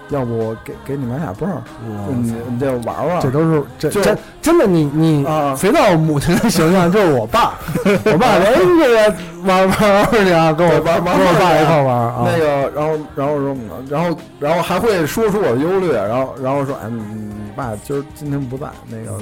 [0.08, 1.62] 要不给给你买俩泵儿，
[2.10, 3.20] 你你这玩玩。
[3.20, 7.54] 这都是这就真真的你你啊肥皂母亲的形象就是我爸，
[8.04, 12.24] 我爸说哎这个玩玩玩去啊，跟我对玩玩跟我爸一块玩啊。
[12.26, 13.56] 那个，然后，然后说，
[13.88, 19.18] 然后，然后还会说出我的忧虑，然后，然后说，哎，你你爸今儿今天不在，那个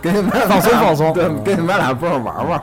[0.00, 1.12] 给你买俩放松放松。
[1.12, 2.62] 对嗯，给你买俩不让玩玩。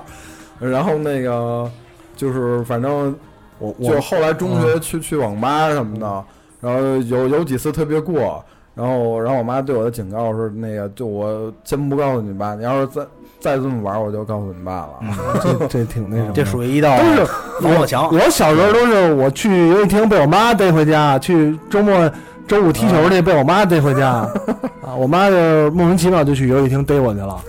[0.60, 1.69] 然后那个
[2.15, 3.15] 就是，反正
[3.60, 6.23] 我我就后来中学去去网吧什么的，
[6.60, 8.43] 然后有有几次特别过，
[8.74, 13.02] 然后然后我妈对我的警告是那个，就我先不告诉你爸，你要是再
[13.39, 14.89] 再这么玩，我就告诉你爸了。
[15.41, 17.26] 这这挺那什么，这属于一道都是
[17.62, 18.10] 防火墙。
[18.12, 22.12] 我小时候都是我去游戏厅被我妈逮回家，去周末
[22.48, 24.28] 周五踢球去被我妈逮回家，
[24.82, 25.36] 啊，我妈就
[25.72, 27.39] 莫名其妙就去游戏厅逮我去了。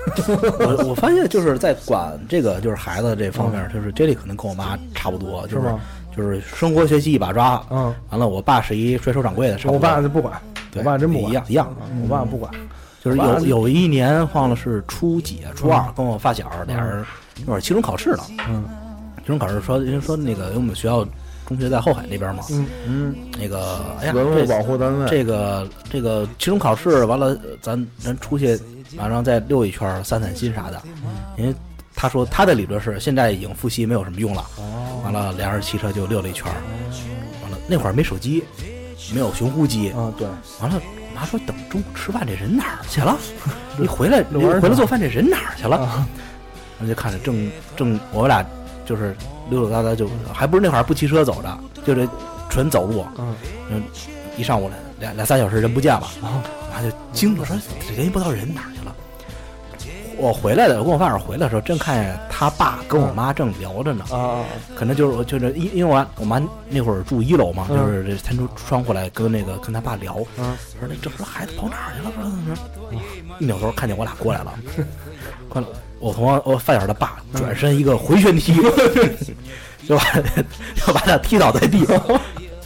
[0.60, 5.80] 我我发现就是在管这个就是孩子这方面，就是这里可能跟我妈差不多，就是吗？
[6.18, 7.64] 就是生活学习一把抓。
[7.70, 10.34] 嗯，完了，我爸是一甩手掌柜的，我爸就不管，
[10.74, 11.30] 我爸真不管。
[11.30, 11.66] 一样一样。
[11.68, 12.52] 啊我爸不管。
[13.00, 17.06] 就是有有一年忘了是初几啊，初二，跟我发小俩人
[17.46, 18.64] 那会儿期中考试呢，嗯。
[19.18, 21.06] 期中考试说人家说那个因为我们学校
[21.46, 28.58] 中学在后海那边嘛，嗯嗯，那个哎呀，文物这保护单位，这个这个期中考试完了，咱咱出去
[28.96, 30.82] 马上再溜一圈散散心啥的，
[31.36, 31.54] 因为
[32.00, 34.46] 他说他的理论是现在已经复习没有什么用了，
[35.02, 36.54] 完了俩人骑车就溜了一圈儿，
[37.42, 38.44] 完了那会儿没手机，
[39.12, 40.28] 没有寻呼机，啊，对，
[40.60, 40.80] 完了
[41.12, 43.18] 妈说等中午吃饭这人哪儿去了？
[43.76, 45.76] 你回来回来做饭这人哪儿去了？
[45.76, 46.06] 啊。
[46.78, 48.46] 然后就看着正正我们俩
[48.86, 49.16] 就是
[49.50, 52.08] 溜溜达达就还不是那会儿不骑车走的，就这
[52.48, 53.04] 纯走路，
[53.70, 53.82] 嗯。
[54.36, 56.38] 一上午来俩俩仨小时人不见了，啊
[56.70, 57.56] 然后就惊了，说
[57.88, 58.94] 这联系不到人哪儿去了。
[60.18, 67.76] 我回来的，我跟我发小回来的时候，正看见他爸跟我妈正聊着呢，啊可能就是就是因因为我我妈那会儿住一楼嘛，嗯。
[67.78, 70.56] 就是这探出窗户来跟那个跟他爸聊，嗯。
[70.78, 72.12] 说那这说孩子跑哪儿去了？
[72.14, 72.62] 说怎么着？
[73.38, 74.52] 一扭头看见我俩过来了，
[75.48, 75.68] 过了，
[76.00, 78.54] 我同我我发小的爸转身一个回旋踢，
[79.86, 80.04] 就把
[80.74, 81.86] 就把他踢倒在地，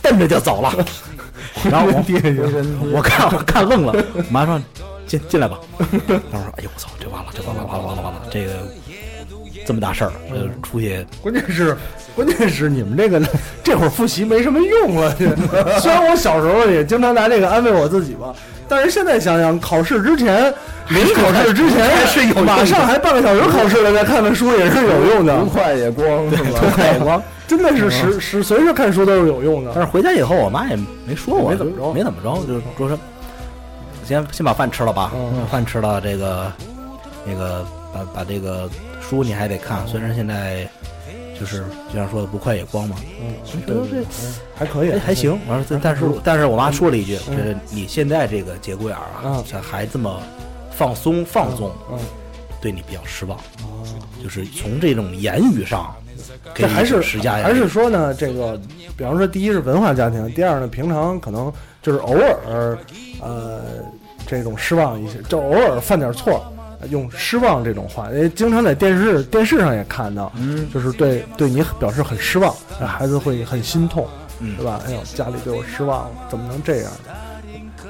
[0.02, 0.72] 蹬着就走了。
[1.70, 4.60] 然后我我看我看愣了，我妈说
[5.18, 5.58] 进进来吧。
[6.08, 8.52] 然后我说哎呦我操，这完了，这完了完了完了完了，这个
[9.66, 11.76] 这么大事儿，呃，出去关键是，
[12.16, 13.20] 关键是你们这个
[13.62, 15.14] 这会儿复习没什么用了。
[15.80, 18.34] 虽然我小时候也经常拿这个安慰我自己吧，
[18.68, 20.52] 但是现在想想，考试之前，
[20.88, 25.50] 临考试之前是有的马上还半个小时考试了，再看看书也是有用的不。
[25.50, 26.60] 快也光是吧？
[26.74, 29.72] 太光 真的是时时随时看书都是有用的。
[29.74, 32.98] 但是回家以后，我妈也没说我，没怎么着没怎么着，就是说说，
[34.06, 35.46] 先先把饭吃了吧，嗯。
[35.46, 36.52] 饭吃了，这个
[37.24, 38.68] 那个把把这个
[39.00, 40.68] 书你还得看，虽然现在
[41.38, 43.34] 就是就像说的不快也光嘛，嗯，
[43.66, 44.04] 觉得这
[44.54, 45.38] 还可以哎，还行。
[45.48, 50.20] 完了，但但是但是我妈说了一句，嗯这你现在这个节骨眼儿啊嗯，还这么
[50.70, 51.98] 放松放纵，嗯，
[52.60, 53.38] 对你比较失望，
[54.22, 55.94] 就是从这种言语上，
[56.54, 58.60] 给还是施加还是说呢，这个，
[58.96, 62.78] 比方说，第一是文化家庭，第二呢，平常可能就是偶尔，
[63.20, 63.60] 呃，
[64.26, 66.42] 这种失望一些，就偶尔犯点错，
[66.90, 74.06] 用失望这种话，因为经常在电视电视上也看到，嗯，就是对对你表示很失望，孩子会很心痛，
[74.38, 74.56] 嗯。
[74.56, 74.80] 对吧？
[74.86, 76.90] 哎呦，家里对我失望了，怎么能这样？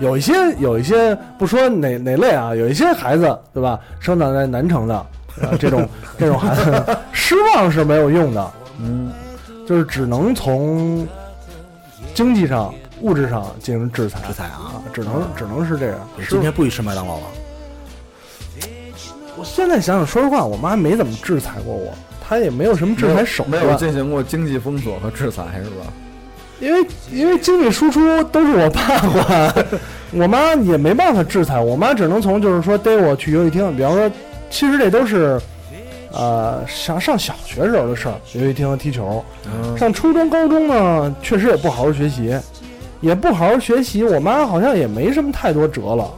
[0.01, 9.13] 有一些有一些不说哪哪类啊，有一些孩子对吧，生长在南城的，啊，这种 这种孩子失望是没有用的，嗯，
[9.67, 11.07] 就是只能从
[12.15, 14.73] 经济上、物质上进行制裁，制裁啊。
[14.75, 15.99] 啊，只能只能是这样。
[16.17, 17.23] 我今天不许吃麦当劳了。
[19.37, 25.93] 我现在想想，说实话，我妈没怎么制裁过我，她也没有什么制裁手段没有，进行过经济封锁和制裁是吧？
[26.61, 29.67] 因为因为经济输出都是我爸管，
[30.13, 34.11] 我妈也没办法制裁我，妈只能从就是说逮我去游戏厅，比方说，
[34.51, 35.41] 其实这都是。
[36.15, 39.25] 呃，上上小学时候的事儿，游戏厅踢球。
[39.47, 42.39] 嗯，上初中、高中呢，确实也不好好学习，
[43.03, 44.03] 也不好好学习。
[44.03, 46.11] 我妈好像也没什么太多辙了，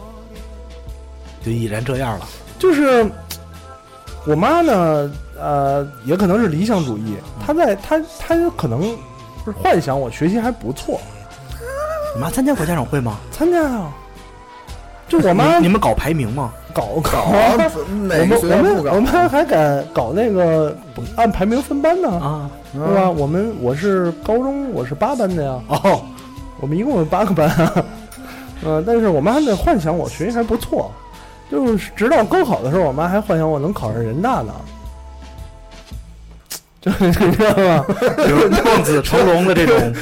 [1.45, 2.29] 就已然这样了。
[2.57, 3.05] 就是
[4.25, 8.81] 我妈呢，呃，也可能是理想主义，她在她她可能
[9.45, 11.01] 就是幻想我学习还不错，
[12.15, 13.19] 你妈参加过家长会吗？
[13.33, 13.93] 参加啊。
[15.07, 16.51] 就我妈你你们搞排名吗？
[16.73, 17.57] 搞搞我
[18.27, 18.63] 们我？
[18.63, 20.75] 们我们还敢搞那个
[21.15, 23.11] 按排名分班呢，啊，对吧？
[23.11, 26.01] 我们我是高中我是八班的呀，哦，
[26.61, 27.85] 我们一共有八个班啊，
[28.65, 30.91] 呃，但是我妈那幻想我学习还不错，
[31.51, 34.55] 就是直到高考的时候，我妈还幻想我能考上人大呢，
[36.81, 37.85] 就你知道吗？
[38.17, 39.95] 就是望子成龙的这种，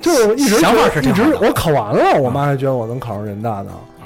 [0.00, 4.04] 就一直想法是挺好我考完了，我妈还觉得我能考上人大呢，啊，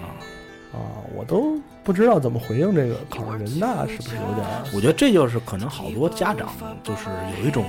[0.73, 0.79] 啊
[1.17, 6.49] 我都不知道怎么回应这个考上人大是不是有点我觉得这就是可能好多家长
[6.83, 7.03] 就是
[7.41, 7.65] 有一种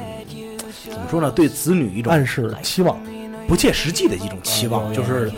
[0.85, 2.97] 怎么说呢，对子女一种暗示期望？
[3.47, 5.31] 不切实际的一种期望，嗯就是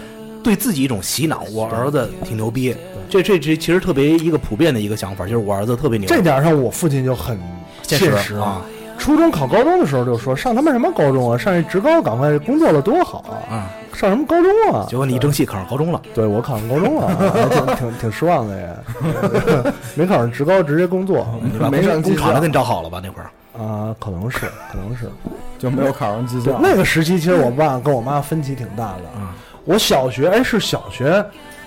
[0.44, 1.44] 对自己一种洗脑。
[1.54, 2.76] 我儿子挺牛逼，
[3.10, 6.08] 这这这其实特别一个普遍的一个想法，就是我儿子特别牛。
[6.08, 7.38] 这点上，我父亲就很
[7.84, 8.62] 现现实啊。
[8.98, 13.70] 初中考高中的时候就说上他妈什么高中啊，上一职高赶快工作了多好啊，啊！
[13.94, 14.88] 上什么高中啊？
[14.90, 21.28] 结果你一争气考上高中了，对我考上高中了，还挺挺挺失望的也， 没考上职高直接工作
[21.72, 23.00] 没上工厂都给你找好了吧？
[23.04, 24.40] 那会儿啊，可能是
[24.72, 25.10] 可能是。
[25.58, 26.60] 就没有考上技校。
[26.62, 29.20] 那个时期其实我爸跟我妈分歧挺大的。
[29.20, 31.26] 啊我小学哎是小学，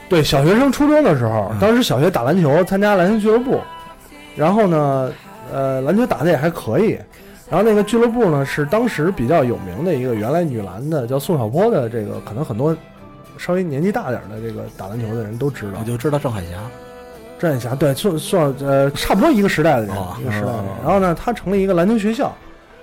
[0.08, 3.60] 对小学升初中的时候，当时小学打篮球，参加篮球俱乐部，
[4.34, 5.12] 然后呢，
[5.52, 6.98] 呃，篮球打的也还可以。
[7.50, 12.74] 然后那个俱乐部呢是当时比较有名的一个原来女篮的叫宋晓波的这个，可能很多
[13.36, 15.84] 稍微年纪大点的这个打篮球的人都知道我。
[15.84, 16.50] 就知道郑海霞
[17.40, 20.66] 郑海霞对算算呃差不多一个时代的人，哦一个时代的人。
[20.84, 22.30] 然后呢，他成立一个篮球学校，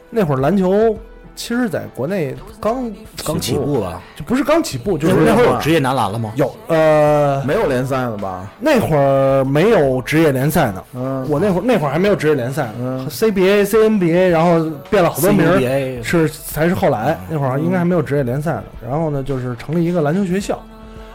[0.10, 0.98] 那会儿篮球
[1.36, 2.92] 其实在国内刚
[3.24, 4.02] 刚起步吧？
[4.16, 6.32] 就不是刚起步，就是那会儿有职业男篮了吗？
[6.36, 8.52] 有呃没有联赛了吧？
[8.60, 10.84] 那会儿没有职业联赛呢。
[10.96, 18.64] 嗯，我那会儿那会儿还没有职业联赛嗯，CBA、CNBA，然后变了好多名儿，是才是后来那会儿应该还没有职业联赛呢。
[18.90, 20.60] 然后呢，就是成立一个篮球学校，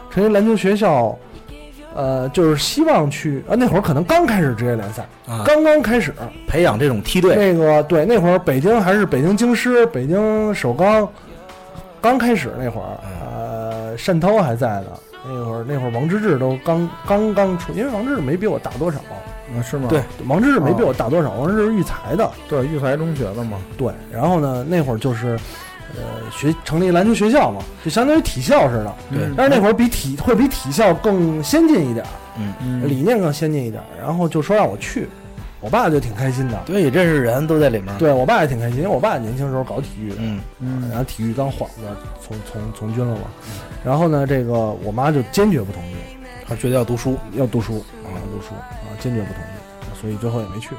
[0.09, 1.13] 成立篮球学校，
[1.95, 6.13] 呃，就是希望去呃那会儿可能刚开始职业联赛，啊，刚刚开始。
[6.47, 11.07] 培养这种梯队那个对，那会儿北京还是北京京师、北京首钢，
[11.99, 14.87] 刚开始那会儿，呃，单涛还在呢。
[15.25, 18.99] 那会儿那会儿王治郅都刚刚刚出，因为王治郅没比我大多少。
[18.99, 19.87] 啊是吗？
[19.89, 22.29] 对，王治郅没比我大多少，王治郅是育才的。
[22.49, 23.57] 对，育才中学的嘛。
[23.77, 25.39] 对，然后呢，那会儿就是，
[25.95, 28.95] 呃，学成立篮球学校嘛，就相当于体校似的。
[29.11, 32.09] 对嗯但是那会儿比体会比体校更先进一点儿，
[32.61, 33.85] 嗯理念更先进一点儿。
[34.01, 35.07] 然后就说让我去，
[35.59, 36.59] 我爸就挺开心的。
[36.65, 41.81] 对，认识人都在里面。，对我爸也挺开心，因为我爸年轻时候搞体育的，嗯，嗯然后体育当幌子，
[42.21, 43.27] 从从从军了嘛。
[43.83, 44.53] 然后呢，这个
[44.83, 45.95] 我妈就坚决不同意，
[46.47, 50.69] 她觉得要读书，要读书啊，要读书啊，坚决不同意，所以最后也没去。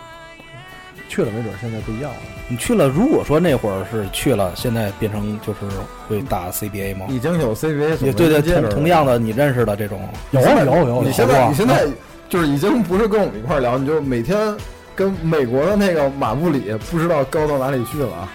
[1.09, 2.17] 去了，没准现在不一样了。
[2.49, 5.61] 你去了，如果说那会儿是去了，现在变成就是
[6.09, 7.07] 会打 CBA 吗？
[7.09, 10.01] 已经有 CBA 也对对，接着同同样的，你认识的这种
[10.33, 11.87] 有啊有有有，你现在你现在
[12.29, 14.55] 就是已经不是跟我们一块儿聊，你就每天
[14.95, 18.29] 跟美国的那个马布里不知道高到哪里去了啊！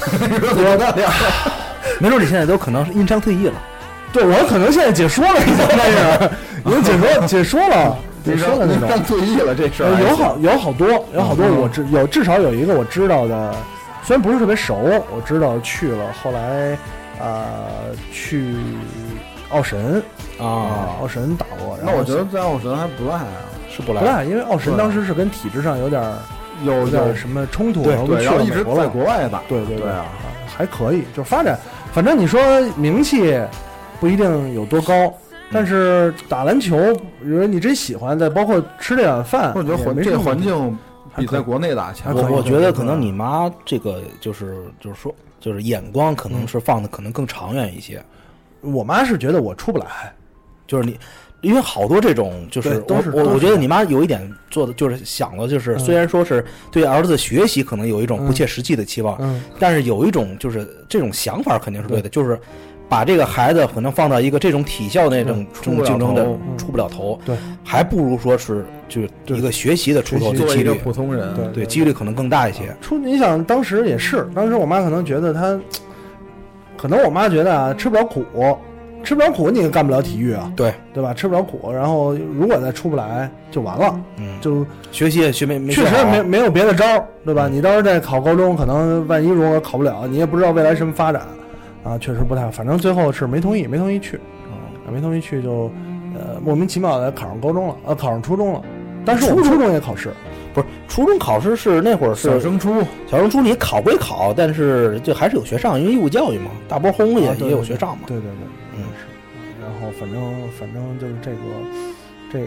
[0.00, 1.08] 我的天，
[1.98, 3.54] 没准你现在都可能是因伤退役了。
[4.12, 6.30] 对我可能现在解说了，已经开始，
[6.66, 8.88] 已经解说解说了，解说的那种。
[8.88, 13.54] 上退役了这事儿呃，有好有好多有好多我知有至少有一个我知道的，
[14.02, 14.76] 虽然不是特别熟，
[15.14, 16.76] 我知道去了，后来
[17.20, 18.54] 呃去
[19.50, 20.02] 奥神
[20.38, 23.26] 啊，奥神打过，然后那我觉得在奥神还不赖啊，
[23.68, 26.14] 是不赖不赖，因为奥神当时是跟体制上有点儿
[26.64, 30.06] 有有点儿什么冲突，对然后就对，然后一直在去了美国外打，对对对啊，
[30.46, 31.58] 还可以，就发展，
[31.92, 32.40] 反正你说
[32.76, 33.40] 名气
[33.98, 35.12] 不一定有多高，
[35.52, 36.76] 但是打篮球，
[37.20, 40.78] 如果你真喜欢，再包括吃这碗饭，我觉得环这环境
[41.16, 48.02] 比在国内打强我我觉得可能你妈这个就是就是说就是眼光可能是放的可能更长远一些，
[48.60, 49.86] 我妈是觉得我出不来，
[50.66, 50.98] 就是你。
[51.42, 53.10] 因为好多这种就是都我是。
[53.12, 55.78] 我我觉得你妈有一点做的就是想的就是嗯。
[55.78, 62.38] 虽然说是对儿子学习可能有一种不切实际的期望，嗯，但是有一种就是这种想法肯定是对的，就是
[62.90, 66.26] 把这个孩子可能放到一个这种体校那种这种竞争的
[66.58, 72.74] 出不了头，对，还不如说是就对一个学习的出头的几率，普通人，对对几率可能更大一些。
[72.80, 75.56] 出你想当时也是，当时我妈可能觉得她，
[76.76, 78.24] 可能我妈觉得啊吃不了苦，
[79.04, 81.14] 吃不了苦你也干不了体育啊，对对吧？
[81.14, 87.46] 吃不了苦，然后如果再出不来就完了，嗯，就学习也学没没确实没没有别的招儿，对吧？
[87.48, 91.22] 你到时候再考高中，可能万一如果考不了，你也不知道未来什么发展，
[91.82, 92.50] 啊，确实不太好。
[92.50, 95.70] 反正最后是没同意，没同意去，啊，没同意去就，
[96.14, 98.62] 呃，莫名其妙的考上高中了，呃，考上初中了。
[99.04, 100.12] 但是我们初中也考试，
[100.52, 108.04] 不是初中考试是那会儿是小升初，小升初，你考归考，但是就还是有学上，因为义务教育嘛，大波轰也、啊对也有学上嘛。
[108.06, 109.06] 对对对，嗯是。
[109.62, 110.20] 然后反正
[110.58, 111.36] 反正就是这个
[112.30, 112.46] 这这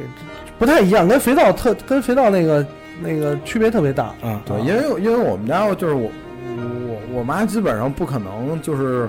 [0.60, 2.66] 不太一样，跟肥皂特跟肥皂那个
[3.02, 4.14] 那个区别特别大。
[4.22, 6.08] 啊，对，因为因为我们家就是我
[7.14, 9.08] 我我妈基本上不可能就是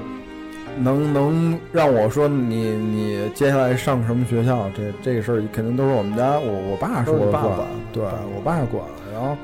[0.79, 8.85] 能能让我说你你接下来上什么学校，这这个事儿肯定都是我们家我我爸说了算都是爸管对我爸管。
[9.13, 9.37] 然后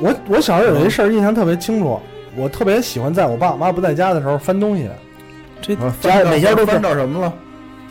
[0.00, 1.98] 我我小时候有一事儿印象特别清楚，
[2.36, 4.88] 我特别喜欢在我爸我妈不在家的时候翻东西，
[5.60, 7.32] 这啊家翻每家都翻到什么了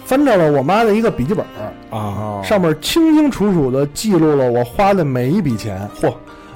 [0.03, 1.45] 翻到了我妈的一个笔记本
[1.89, 2.41] 啊？
[2.43, 5.87] 上面清清楚楚的记录了我花的每一笔钱。
[5.99, 6.13] 嚯，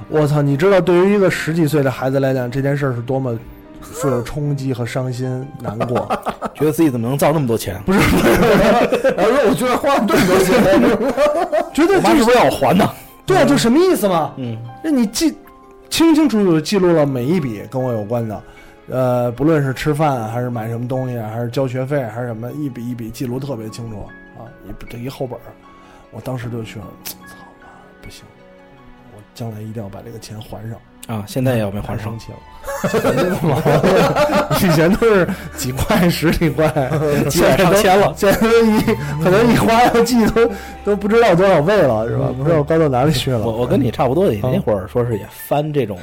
[0.08, 0.40] 我操！
[0.40, 3.36] 你知道对于一个十几岁的孩子来讲，这件事儿是多么
[3.80, 6.08] 富有冲击和伤心难过。
[6.54, 7.82] 觉得自己怎么能造那么多钱？
[7.84, 7.98] 不是，
[9.16, 10.54] 然后说我居然花了这么多钱，
[11.74, 12.88] 觉得我妈是不是要我还呢？
[13.26, 14.32] 对啊，就什么意思嘛？
[14.36, 15.36] 嗯，那你记
[15.90, 18.42] 清清楚楚地记录了每一笔跟我有关的，
[18.88, 24.06] 呃，不论是吃饭还是买什么东西，还是交学费还是什么，一笔一笔记录特别清楚
[24.38, 25.50] 啊，一这一厚本儿，
[26.12, 26.86] 我当时就觉得，
[27.26, 27.66] 操妈
[28.00, 28.35] 不行，我
[29.36, 30.76] 将来一定要把这个钱还上。
[31.06, 32.38] 啊，现在也要没还上太生，气了，
[34.60, 36.66] 以前都是几块十几块，
[37.30, 38.12] 现在上千了。
[38.16, 38.80] 现在都一
[39.22, 40.50] 可能一花要记都
[40.84, 42.34] 都不知道多少倍了，是吧？
[42.36, 43.38] 不知道高到哪里去了。
[43.46, 45.96] 我我跟你差不多，你那会儿说是也翻这种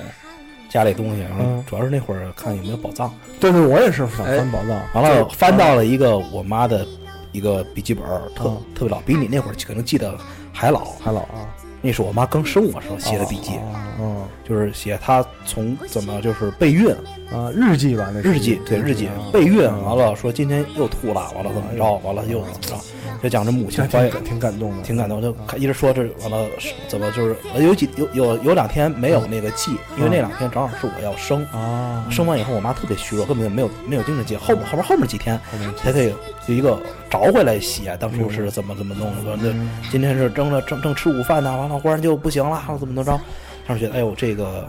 [0.70, 4.70] 家里东西，然后嗯主要是那会儿看有没有宝藏，对对，我也是想翻宝藏。
[4.94, 6.88] 完了翻到了一个我妈的
[7.34, 10.16] 一个笔记本儿，特嗯特别老，比你那会儿可能记得
[10.54, 10.86] 还老。
[11.04, 11.44] 还老啊，
[11.86, 16.88] 那是我妈刚生我时候写的笔记，啊嗯，就是写她从怎么就是备孕，
[17.34, 22.76] 啊，日记吧，那是日记对日记啊备孕，完了说今天又吐了，完了怎么着，完了又怎么着，
[23.24, 35.40] 就讲这母亲怀挺挺挺感动的，挺感动，就一直说这完了是怎么就是呃有几有有有两天没有那个记，因为那两天正好是我要生，啊，生完以后我妈特别虚弱，根本就没有没有精神记，后面后边后面几天
[35.76, 36.14] 才可以
[36.48, 39.56] 有一个找回来写当初是怎么怎么弄的，这
[39.90, 43.20] 今天是正了正正吃午饭呢，完了忽然就不行了，怎么怎么着，
[43.66, 44.68] 当时觉得哎呦这个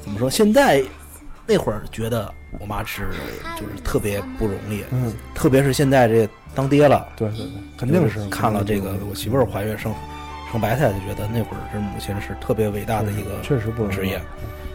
[0.00, 0.28] 怎么说？
[0.28, 0.82] 现在
[1.46, 3.08] 那会儿觉得我妈是
[3.58, 7.08] 就是特别不容易，嗯，特别是现在这当爹了。
[7.16, 9.92] 对对对，肯定是看了这个我媳妇儿怀孕生
[10.50, 14.20] 生白菜，就觉得那会儿这母亲是特别伟大的一个确实不容易职业。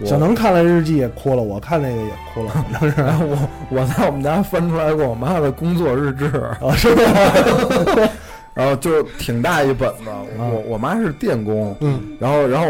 [0.05, 3.37] 小能看了日记也哭了，我看那个也哭了， 反正是然后我
[3.71, 6.25] 我在我们家翻出来过我妈的工作日志，
[6.61, 8.09] 啊，是吧？
[8.53, 10.03] 然后就挺大一本子。
[10.37, 12.67] 我我妈是电工，嗯，然后然后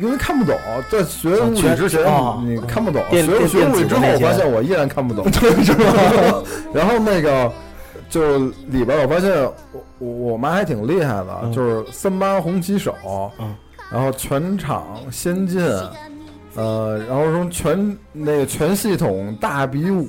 [0.00, 0.56] 因为看不懂，
[0.90, 2.38] 在学物理之前啊。
[2.44, 6.42] 你看不懂，学电电学物理之后，我发现我依然看不懂， 是吧？
[6.72, 7.50] 然后那个
[8.08, 11.52] 就里边我发现我我我妈还挺厉害的，嗯。
[11.52, 12.94] 就是三八红旗手，
[13.38, 13.54] 嗯，
[13.90, 15.62] 然后全场先进。
[16.58, 20.06] 呃，然后说全那个全系统大比武，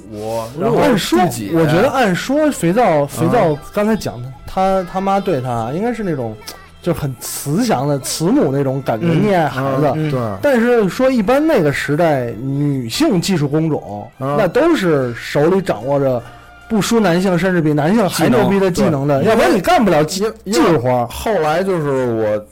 [0.57, 6.33] 然后按说几，我觉得按说肥皂肥皂刚才讲的，他他妈对他应该是那种
[6.81, 9.91] 就是很慈祥的慈母那种感觉嗯溺爱孩子。
[9.95, 14.35] 嗯对，但是说一般那个时代，女性技术工种、啊。
[14.37, 16.21] 那都是手里掌握着
[16.69, 21.05] 不输男性，甚至比男性还牛逼的技能的，要不然你干不了技技术活。
[21.07, 22.45] 后来就是我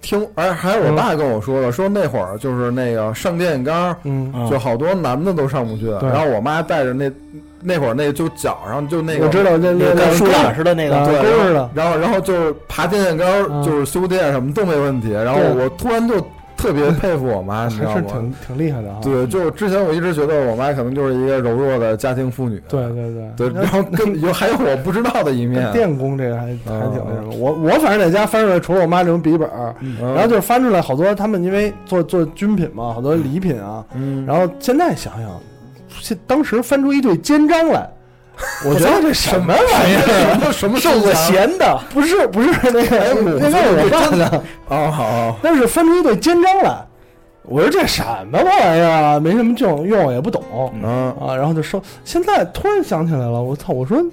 [0.00, 4.50] 听，而还有我爸跟我说的，说那会儿就是那个上电线杆，嗯，嗯。
[4.50, 6.08] 就好多男的都上不去，对。
[6.08, 7.10] 然后我妈带着那
[7.60, 16.14] 那会儿那就脚上就那个我知道那那个跟树懒似的那啊个，对，勾似的然后然后就是爬电线杆就是修电什么都没问题，然后我突然就
[16.56, 17.96] 特别佩服我妈，你知道吗？
[17.96, 18.98] 是挺挺厉害的啊。
[19.00, 27.34] 对，就之前我一直觉得我妈可能就是一个柔弱的家庭妇女，对对对对，然后跟有还有我不知道的一面，电工这个还还嗯挺那什么。
[27.38, 29.48] 我我反正在家翻出来，除了我妈这种笔记本
[30.00, 33.84] 然后就是翻出来好多他们因为做做军品嘛，好多礼品啊。
[33.94, 35.28] 嗯，然后现在想想，现
[36.26, 37.88] 当时翻出一对肩章来，
[38.64, 40.52] 我觉得这什么玩意儿？
[40.52, 46.84] 什么受过闲的，不是不是那个，那是我爸的， 哦，好，那是翻出一对肩章来。
[47.50, 49.18] 我说这什么玩意儿啊？
[49.18, 50.42] 没什么用用，也不懂
[50.82, 51.34] 嗯，啊。
[51.34, 51.82] 然后就说。
[52.04, 53.72] 现在突然想起来了，我操！
[53.72, 54.04] 我说，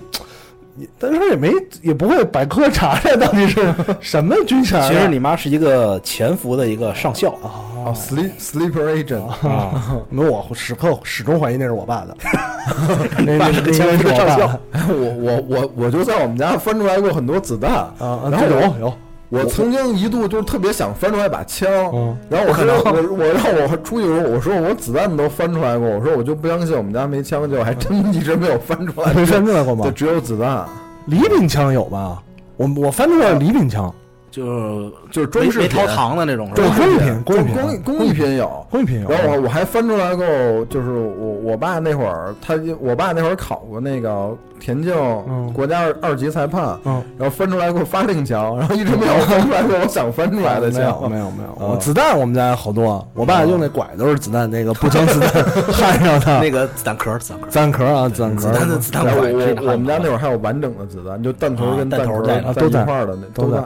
[0.77, 1.51] 你当时也没
[1.81, 4.89] 也不会百科查查到底是什么军衔啊。
[4.89, 12.17] 其实你妈是一个潜伏的一个上校啊，sleep sleeper agent，啊，没有，我时刻始终怀疑那是我爸的，
[13.25, 14.59] 那是那应该是 我爸的
[14.89, 18.93] 我我我我就在我们家翻出来过很多子弹，啊啊，然后有有，
[19.29, 29.91] 我曾经一度就是特别想翻出来把枪，嗯然后我说我我让我出去的时候，我说我子弹都翻出来过，我说我就不相信我们家没枪，结果还真 一直没有翻出来，没翻出来过吗就？
[29.91, 30.65] 只有子弹，
[31.07, 32.21] 礼品枪有吧？
[32.57, 33.93] 我我翻出来是礼品枪，
[34.35, 35.79] 就是就是装饰没品。
[35.79, 36.67] 掏糖的那种是对？
[36.75, 38.37] 工艺品，工艺品，工艺工艺品。
[38.37, 38.67] 有。
[38.69, 39.09] 工艺品有。
[39.09, 40.25] 然后我我还翻出来过，
[40.69, 44.93] 就是我我爸那会儿，他我爸那会儿考过那个田径
[45.27, 56.39] 嗯国家二二级裁判，嗯，然后翻出来过发令枪，然后一直没有翻出来过我想翻出来的 没有枪，没有没有，子弹我们家好多，我爸用那拐都是子弹，那个步枪子弹焊上的。
[56.43, 57.49] 那个子弹壳，子弹壳。
[57.49, 63.63] 子弹壳啊，子弹壳子弹的子弹拐我我们家那会儿还有完整的子弹，就弹头跟啊弹头在都在一块儿的那都在在。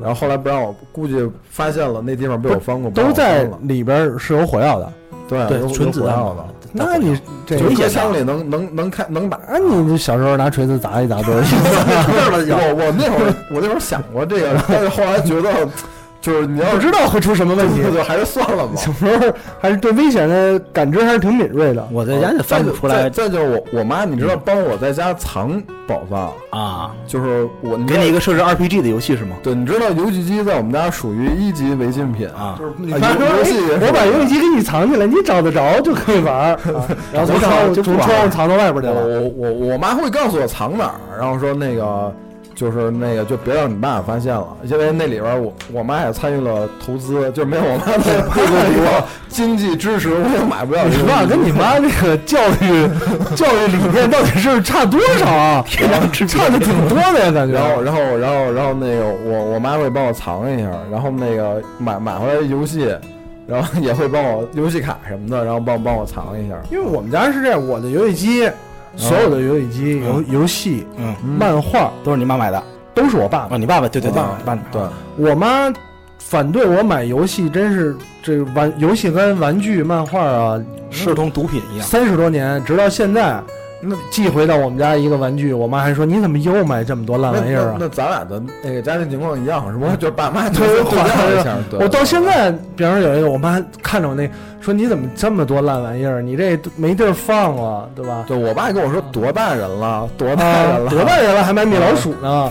[0.00, 1.14] 然后后来不让我，估计
[1.50, 4.92] 发现了那地方被我翻过，都在里边是有火药的。
[5.28, 9.36] 对对有纯子弹有火药的，那你这就是危险的搁枪里能能能开能打。
[9.36, 11.54] 啊，你小时候拿锤子砸一砸多有意思？
[12.50, 15.68] 我我那会儿我那会儿想过这个，但是后来觉得，
[16.20, 17.82] 就是你要不知道会出什么问题。
[17.92, 18.72] 就还是算了吧。
[18.76, 21.86] 小时候还是对危险的感知还是挺敏锐的。
[21.92, 26.90] 我在家就翻不出来再再就是我我妈，你知道帮我在家藏宝藏，啊！
[27.06, 29.36] 就是我给你一个设置 RPG 的游戏是吗？
[29.42, 36.58] 对，你知道游戏机在我们家属于一级违禁品啊就是你我把游戏机给你藏起来，你找得着就可以玩
[37.12, 38.94] 然后从窗户从窗户藏到外边去了。
[39.02, 42.12] 我我我妈会告诉我藏哪儿，然后说那个
[42.58, 50.82] 就是那个就别让你爸发现了，因为那里边我我妈也参与了投资，就是没有我妈的这个经济支持，我也买不了。
[50.88, 52.88] 你爸跟你妈这个教育
[53.36, 55.64] 教育理念到底是差多少啊？
[56.26, 57.54] 差的挺多的呀，感觉。
[57.54, 62.92] 然后，然后，然后，然后那个我我妈会帮我藏一下，然后那个买买回来游戏，
[63.46, 66.56] 然后也会帮我游戏卡什么的，然后帮帮我藏一下。
[66.72, 68.50] 因为我们家是这样，我的游戏机，
[68.96, 72.62] 所有的游戏机、游游戏、嗯，漫画都是你妈买的
[72.94, 73.56] 都是我爸爸？
[73.56, 74.82] 你爸爸对对对我，爸爸对，
[75.16, 75.72] 我妈
[76.18, 80.60] 反对我买游戏，真是这玩游戏跟玩具、漫画啊，
[80.90, 81.86] 视同毒品一样。
[81.86, 83.40] 三十多年，直到现在，
[83.80, 87.86] 那寄回到我们家一个玩具，我妈还说你怎么又买这么多烂玩意儿啊那？
[87.86, 89.86] 那咱俩的那个家庭情况一样，是不？
[89.96, 91.56] 就是爸妈就对互相一下。
[91.70, 94.28] 对我到现在，比方说有一个，我妈看着我那
[94.60, 96.20] 说你怎么这么多烂玩意儿？
[96.20, 98.24] 你这没地儿放了，对吧？
[98.26, 102.50] 对我爸跟我说多大人了，多大人啊，了，多大人了还买米老鼠呢？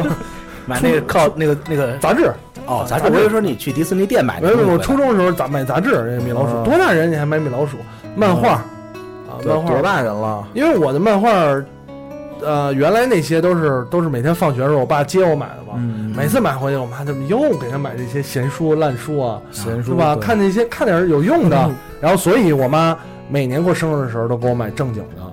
[0.66, 2.30] 买那个靠那个那个 杂志，
[2.66, 4.68] 哦，杂志我就说你去迪士尼店买的没有。
[4.68, 5.90] 我初中的时候咋买杂志？
[5.90, 7.78] 这米老鼠啊多大人你还买米老鼠？
[8.14, 8.62] 漫画
[9.44, 10.46] 漫画多大人了？
[10.54, 11.30] 因为我的漫画，
[12.42, 15.74] 呃，原来那些都是都是每天放学的时候我爸接我买的嘛。
[15.76, 20.16] 嗯每次买回去，我妈怎么又给他买这些闲书烂书啊，闲书是吧？
[20.20, 21.70] 看那些看点有用的，
[22.00, 22.96] 然后所以我妈
[23.28, 25.30] 每年过生日的时候都给我买正经的啊，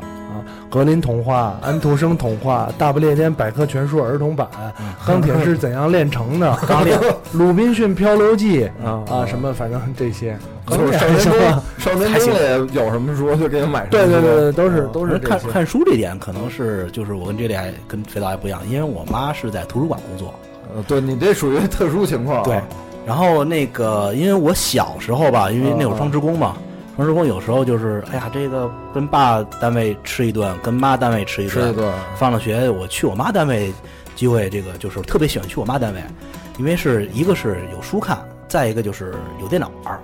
[0.69, 4.47] 格林童话、安徒生童话、大不列颠百科全书儿童版、
[5.05, 6.99] 钢铁是怎样炼成的、 钢炼、
[7.31, 10.37] 鲁滨逊漂流记啊啊，什么反正这些，
[10.67, 14.11] 就是少年宫， 少年宫里有什么书就给你买什么书。
[14.11, 15.17] 对对对对，都是啊都是。
[15.19, 17.55] 看看书这点，可能是就是我跟这里
[17.87, 20.33] 跟肥皂还不一样，因为我妈是在图书馆工作。
[20.75, 22.43] 呃对你这属于特殊情况。
[22.43, 22.59] 对，
[23.05, 26.57] 然后那个，因为我小时候吧，因为那会儿双职工嘛，
[26.97, 31.93] 双职工有时候就是，哎呀，这个跟爸单位吃一顿，跟妈单位吃一顿，吃一顿。
[32.15, 33.71] 放了学我去我妈单位，
[34.15, 36.01] 机会这个就是特别喜欢去我妈单位，
[36.57, 38.17] 因为是一个是有书看，
[38.47, 39.99] 再一个就是有电脑玩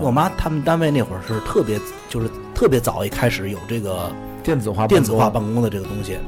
[0.00, 1.78] 我妈他们单位那会儿是特别
[2.08, 4.10] 就是特别早一开始有这个
[4.42, 6.18] 电子化电子化办办公的这个东西。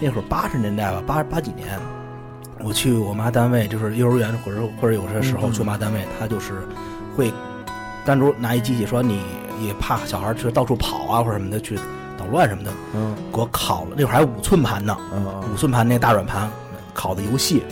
[0.00, 1.78] 那会儿八十年代吧，八八几年，
[2.64, 6.54] 我去我妈单位，就是幼儿园或者或者有些时候去我妈单位，她就是
[7.14, 7.32] 会
[8.04, 9.20] 单独拿一机器说你
[9.60, 11.76] 也怕小孩儿去到处跑啊或者什么的去
[12.18, 13.96] 捣乱什么的，嗯给我拷了。
[13.96, 16.50] 那会儿还五寸盘呢，嗯五寸盘那大软盘
[16.94, 17.62] 拷的游戏。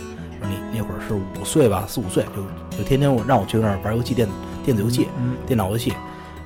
[0.41, 4.27] 你那会儿是五岁吧，四五岁就就天天我让我去那儿玩游戏，电
[4.63, 5.07] 电子游戏。
[5.17, 5.93] 嗯电脑游戏，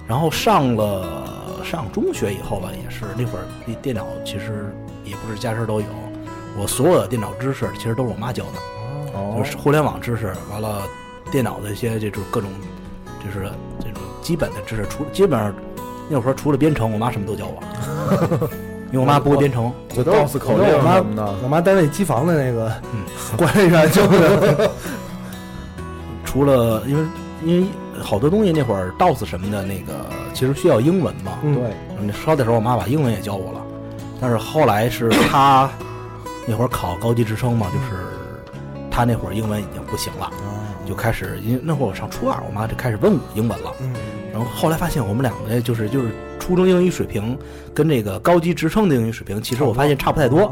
[0.08, 4.74] 然后上了上中学以后吧，也是那会儿那电脑其实
[5.06, 5.88] 也不是家家都有，
[6.58, 10.82] 我所有的电脑知识其实都是我妈教的，哦就是互联网知识，完了
[11.32, 12.50] 电脑的一些这种各种
[13.24, 13.50] 就是
[14.24, 15.54] 基本的知识，除基本上
[16.10, 17.62] 那会儿除了编程，我妈什么都教我，
[18.92, 21.36] 因为我妈不会编程，就 DOS 口令我妈什么的。
[21.44, 23.38] 我妈单位机房的那个嗯。
[23.38, 24.72] 管理员教的。
[26.26, 27.06] 除了因为
[27.44, 27.68] 因为
[28.02, 29.94] 好多东西那会儿 DOS 什么的那个
[30.34, 31.54] 其实需要英文嘛，嗯。
[31.56, 31.64] 对，
[32.00, 33.62] 嗯，稍的时候我妈把英文也教我了，
[34.20, 35.70] 但是后来是她
[36.48, 38.04] 那会儿考高级职称嘛，就是
[38.90, 40.30] 她那会儿英文已经不行了，
[40.88, 43.94] 就开始因为那会儿我上初二，我妈就开始问我英文了，嗯，
[44.34, 46.08] 然后后来发现我们两个就是就是
[46.40, 47.38] 初中英语水平
[47.72, 50.52] 跟这个高级职称的英语水平，其实我发现差不太多。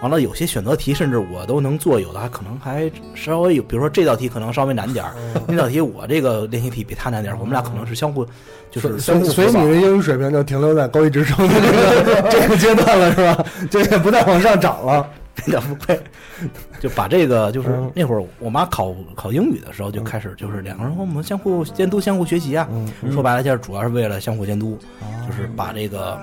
[0.00, 5.12] 完了，有些选择题甚至我都能做，有的还可能还稍微有，比如说这道题可能稍微难点儿，
[5.48, 8.24] 那道题我这个练习题比他难点儿，我们俩可能是相互
[8.70, 13.44] 就是相互所以你的英语水平就停留在高级职称的这个 这个阶段了，是吧？
[13.68, 15.04] 这也不再往上涨了。
[15.46, 16.00] 那叫不配，
[16.80, 17.92] 就把这个就是嗯。
[17.94, 22.68] 那会儿我妈考考英语的时候就开始就是两个人说我们相互监督、相互学习啊。
[22.70, 24.78] 嗯，说白了就是主要是为了相互监督，
[25.26, 26.18] 就是把这个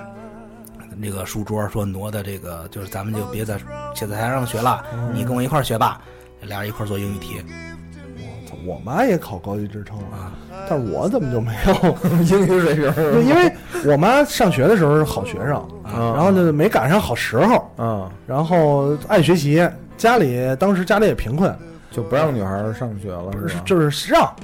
[0.96, 3.58] 那个书桌说挪的这个，就是咱们就别在
[3.94, 6.00] 写字台上学了，你跟我一块儿学吧，
[6.42, 7.42] 俩人一块儿做英语题
[8.66, 10.32] 我妈也考高级职称了，
[10.68, 11.96] 但是我怎么就没有？
[12.24, 12.92] 英语水平。
[13.14, 13.52] 就因为
[13.86, 15.54] 我妈上学的时候是好学生，
[15.84, 21.54] 啊然后呢没赶上好时候，啊，然后爱学习，家里当时家里也贫困，
[21.90, 23.56] 就不让女孩上学了，是？
[23.64, 24.34] 就是让，啊。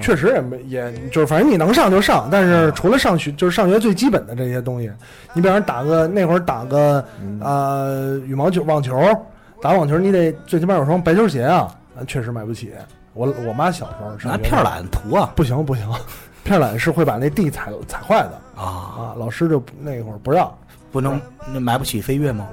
[0.00, 4.90] 确实也没也就是反正你能上就上，但是除了上学就是上学最基本的这些东西，
[5.34, 7.40] 你比方说打个那会儿打个嗯。
[7.42, 8.98] 呃羽毛球、网球，
[9.60, 11.68] 打网球你得最起码有双白球鞋啊，
[12.06, 12.72] 确实买不起。
[13.14, 15.86] 我我妈小时候上学拿片儿懒涂啊不行不行，
[16.44, 20.52] 片儿懒是会把那地踩踩坏的啊，啊，老师就那会儿不让。
[20.90, 21.18] 不能
[21.52, 22.46] 那买不起飞跃吗？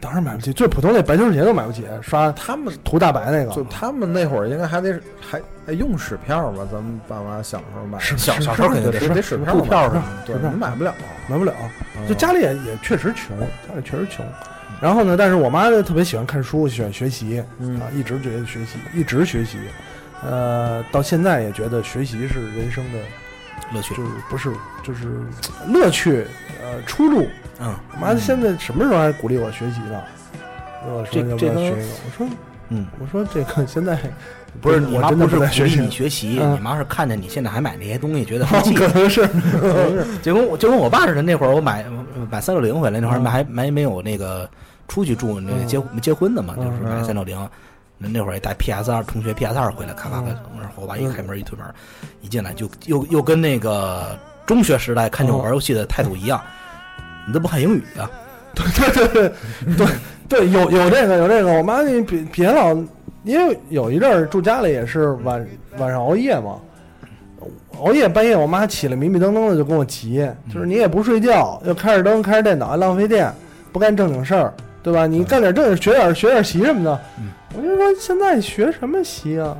[0.00, 3.52] 当然买不起，最普通那白球鞋都买不起，刷他们涂大白那个。
[3.52, 6.66] 就他们那会儿应该还得还还用纸票吧？
[6.72, 10.94] 咱们爸妈小时候买，是小小时候肯定是得得史票布票什么的，对，买不了。
[11.28, 11.52] 买不了，
[12.08, 14.24] 就家里也也确实穷，家里确实穷。
[14.80, 19.58] 然后呢，但是我妈呢特别喜欢看书，喜欢学习嗯啊，一直觉得学习，一直学习。
[20.22, 22.98] 呃，到现在也觉得学习是人生的，
[23.74, 24.52] 乐趣就是不是
[24.82, 25.08] 就是
[25.68, 26.26] 乐趣，
[26.62, 27.26] 呃，出路。
[27.60, 30.00] 嗯，我妈现在什么时候还鼓励我学习呢？
[30.84, 31.76] 跟我说这要不这个要学一个？
[32.06, 32.26] 我说
[32.70, 33.98] 嗯，我说这个现在
[34.60, 38.74] 不是你妈不是鼓励在学习你学习，嗯你妈是看见你现在还买那些东西，觉得生气。
[38.74, 41.84] 可能是， 可能是，就跟我就跟我爸似的，那会儿我买
[42.30, 44.48] 买三六零回来，那会儿嗯还还没有那个
[44.86, 47.36] 出去住那个结结婚的嘛，嗯就是买三六零。
[48.02, 51.66] 那那会儿也带 PS 二，同学 PS 二回来，咔咔咔，嗯我爸一开门一推门，
[52.22, 56.40] 一进来就又又跟那个中学时代看见我玩游戏的态度一样，
[57.26, 58.08] 你都不看英语啊？
[58.54, 59.32] 对对对
[59.76, 59.86] 对
[60.28, 62.74] 对，有有这个有这个，我妈你别别老，
[63.24, 65.46] 因为有一阵儿住家里也是晚
[65.78, 66.56] 晚上熬夜嘛，
[67.78, 73.32] 熬夜半夜我妈起来迷迷瞪瞪的就跟我急，就是你也不睡觉，又开着灯开着电脑还浪费电，
[73.72, 75.06] 不干正经事儿，对吧？
[75.06, 77.00] 你干点正经学点学点习什么的，
[77.56, 79.56] 我就说现在学什么习啊？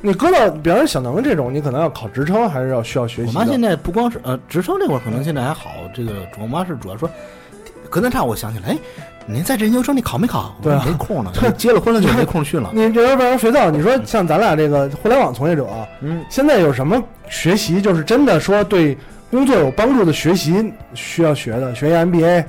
[0.00, 3.40] 你搁到比方说小能这种，你可能要考职称，还是要需要学习的。
[3.40, 7.08] 我妈现在不光是呃职称这块儿可能现在还好，这个我妈是主要说，
[7.94, 8.78] 隔三差五我想起来，哎，
[9.24, 10.52] 您在这研究生你考没考？
[10.60, 12.70] 对啊没空呢，结了婚了就没空去了。
[12.72, 15.68] 你说，比方说肥皂，你说像咱俩这个互联网从业者，
[16.00, 18.98] 嗯，现在有什么学习，就是真的说对
[19.30, 22.44] 工作有帮助的学习需要学的，学一 MBA，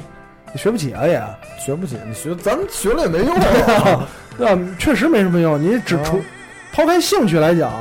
[0.51, 1.23] 你学不起啊也，
[1.63, 4.07] 学不起，你学咱们学了也没用啊。
[4.35, 4.61] 对吧？
[4.77, 5.61] 确实没什么用。
[5.61, 6.19] 你只除
[6.73, 7.71] 抛开兴趣来讲，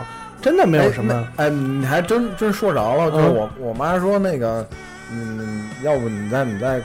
[0.40, 1.26] 真的没有什么。
[1.36, 4.64] 哎，你还真真说着了，就是嗯我我妈说那个，
[5.10, 6.84] 嗯，要不你再你再学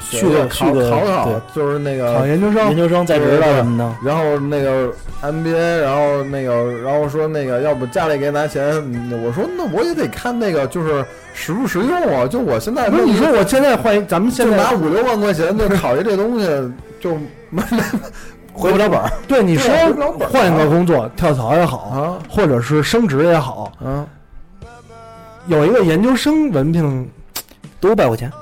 [0.00, 12.26] 去个学考去个考考对，就是那个考研究生研，究生在职的什么的，然后那个 MBA，然后那个，然后说那个，要不家里给拿钱，嗯我说那我也得看那个，就是实不实用啊。
[12.26, 16.46] 就我现在不是你说我现在换一，咱们现在拿五六万块钱就考一这东西，
[17.00, 17.14] 就
[17.50, 17.82] 没没
[18.52, 19.10] 回不了本儿。
[19.28, 19.70] 对你说
[20.30, 24.06] 换一个工作，跳槽也好，啊或者是升职也好，啊，
[25.46, 27.08] 有一个研究生文凭，
[27.78, 28.32] 多五百块钱，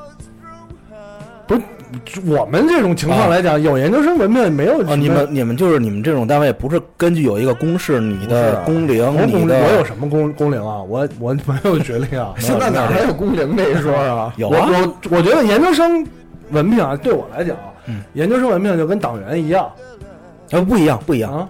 [2.26, 4.92] 我们这种情况来讲，有研究生文凭也没有什么。
[4.92, 10.82] 哦，你们你们就是你们这种单位，不是根据有一个公式，你的工我龄，你的我有什么工工龄啊？
[10.82, 12.34] 我我没有学历啊。
[12.38, 14.32] 现在哪还有工龄这一说啊？
[14.36, 14.68] 我有啊？
[14.70, 16.06] 我我觉得研究生
[16.50, 19.70] 文凭啊，对我来讲，嗯研究生文凭就跟党员一样
[20.50, 21.48] 呃，不一样，不一样。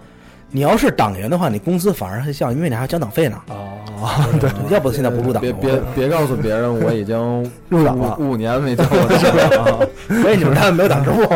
[0.54, 3.36] 啊你要是党员的话，你工资反而还降，因为你还要交党费呢。
[3.48, 3.76] 哦，
[4.40, 5.40] 对，要不现在不入党。
[5.42, 7.18] 别别别告诉别人，我已经
[7.68, 8.98] 入党了五五年没交过
[9.50, 9.88] 党了。
[10.22, 11.26] 所以你们单位没有党支部？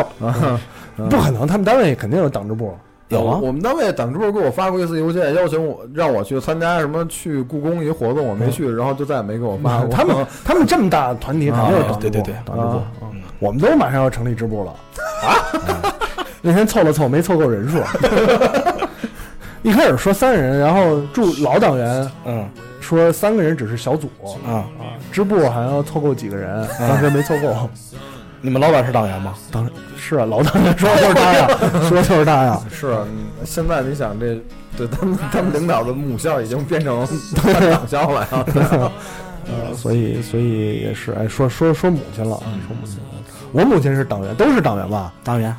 [1.09, 2.73] 不可能，他们单位肯定有党支部。
[3.09, 9.89] 有啊我我们单位党支部给我发过一次邮件，邀请我让我去参加什么去故宫一活动，我没去，然后就再也没给我发过。
[9.89, 10.15] 他们
[10.45, 12.81] 他们这么大团体肯定有啊党支部，对对对党支部
[13.39, 14.71] 我们都马上要成立支部了
[15.27, 15.43] 啊！
[16.41, 17.79] 那天凑了凑，没凑够人数。
[19.61, 22.47] 一开始说三人，然后驻老党员嗯
[22.79, 24.09] 说三个人只是小组
[24.45, 27.69] 啊，啊，支部还要凑够几个人，当时没凑够。
[28.41, 29.33] 你们老板是党员吗？
[29.51, 31.47] 当然是啊，老党员说的就是他呀，
[31.89, 32.61] 说的就是他呀。
[32.71, 34.41] 是啊，嗯现在你想这，
[34.77, 37.05] 对他们他们领导的母校已经变成
[37.35, 38.45] 党校了呀。
[39.45, 43.03] 呃，所以所以也是，哎，说说说母亲了，啊，说母亲了。
[43.51, 45.11] 我母亲是党员，都是党员吧？
[45.23, 45.53] 党员，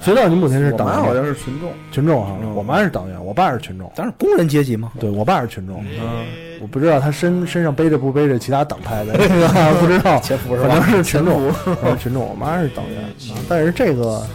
[0.00, 2.36] 肥皂，你母亲是党我妈好，像是群众，群众啊。
[2.40, 3.90] 嗯我妈是党员，我爸是群众。
[3.94, 4.90] 咱是工人阶级嘛。
[4.98, 6.24] 对我爸是群众，嗯，
[6.60, 10.18] 我不知道他身身上背着不背着其他党派的，这个不知道，
[10.66, 12.26] 反正是群众，反正群众。
[12.26, 14.26] 我妈是党员，啊但是这个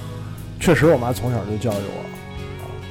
[0.59, 2.03] 确实我妈从小就教育我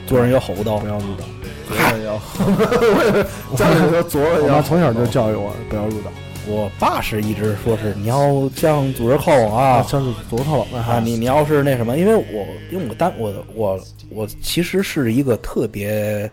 [0.07, 0.89] 做人要厚道不。
[0.89, 1.29] 要入党，
[1.68, 4.47] 左稳要， 我也家里说左稳要。
[4.49, 6.12] 我妈从小就教育我不要入党
[6.51, 16.31] 我爸是一直说是你要向组织靠拢啊向组织靠拢啊，你你要是那什么，因为我因为我单我我我其实是一个特别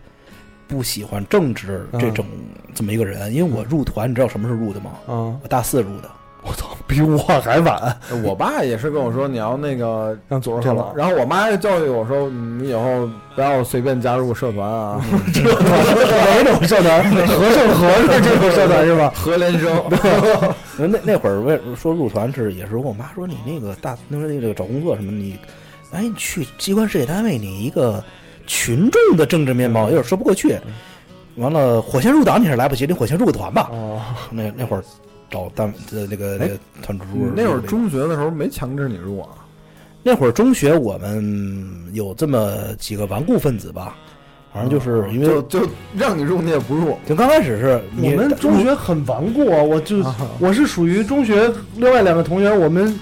[0.66, 2.26] 不喜欢政治这种
[2.74, 4.92] 这么一个人，因为我入团，你知道什么时候入的吗？
[5.08, 6.10] 嗯，我大四入的。
[6.42, 17.04] 我操，比我还晚， 我爸也是跟我说你要那个让左这靠拢，然后我妈也教育我说，你以后不要随便加入社团啊， 哪种社团？
[17.26, 19.12] 和盛和是这种社团是吧？
[19.14, 19.70] 和联 生。
[20.78, 25.38] 那那会儿为说入团是也是我妈说你那个大那个那个找工作什么你，
[25.92, 28.02] 哎你去机关事业单位你一个
[28.46, 30.56] 群众的政治面貌有点说不过去。
[31.36, 33.68] 完了，火线入党你是来不及，你火线入个团吧。
[33.72, 34.82] 哦，那那会儿
[35.30, 39.28] 找单呃那个那个团支书那会儿中学的时候没强制你入啊？
[40.02, 43.94] 那会儿中学我们有这么几个顽固分子吧，
[44.54, 49.96] 反正就是因为就就让你入你也不入，就刚开始是你我们中学很顽固啊，我就
[50.38, 52.98] 我是属于中学另外两个同学，我们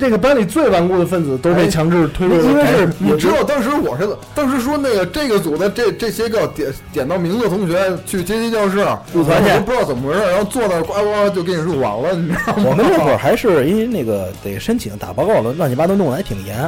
[0.00, 8.78] 这个班里最顽固的分子都被强制推入了因为是你知道当时我是当时说那个这个组的这这些个点点到名字的同学去阶梯教室
[9.12, 12.64] 入团去不知道怎么回事，然后坐那呱呱就给你入完了，你知道吗？
[12.66, 16.58] 我们那会儿还是因为那个得申请打报告了，乱七八糟弄得还挺严。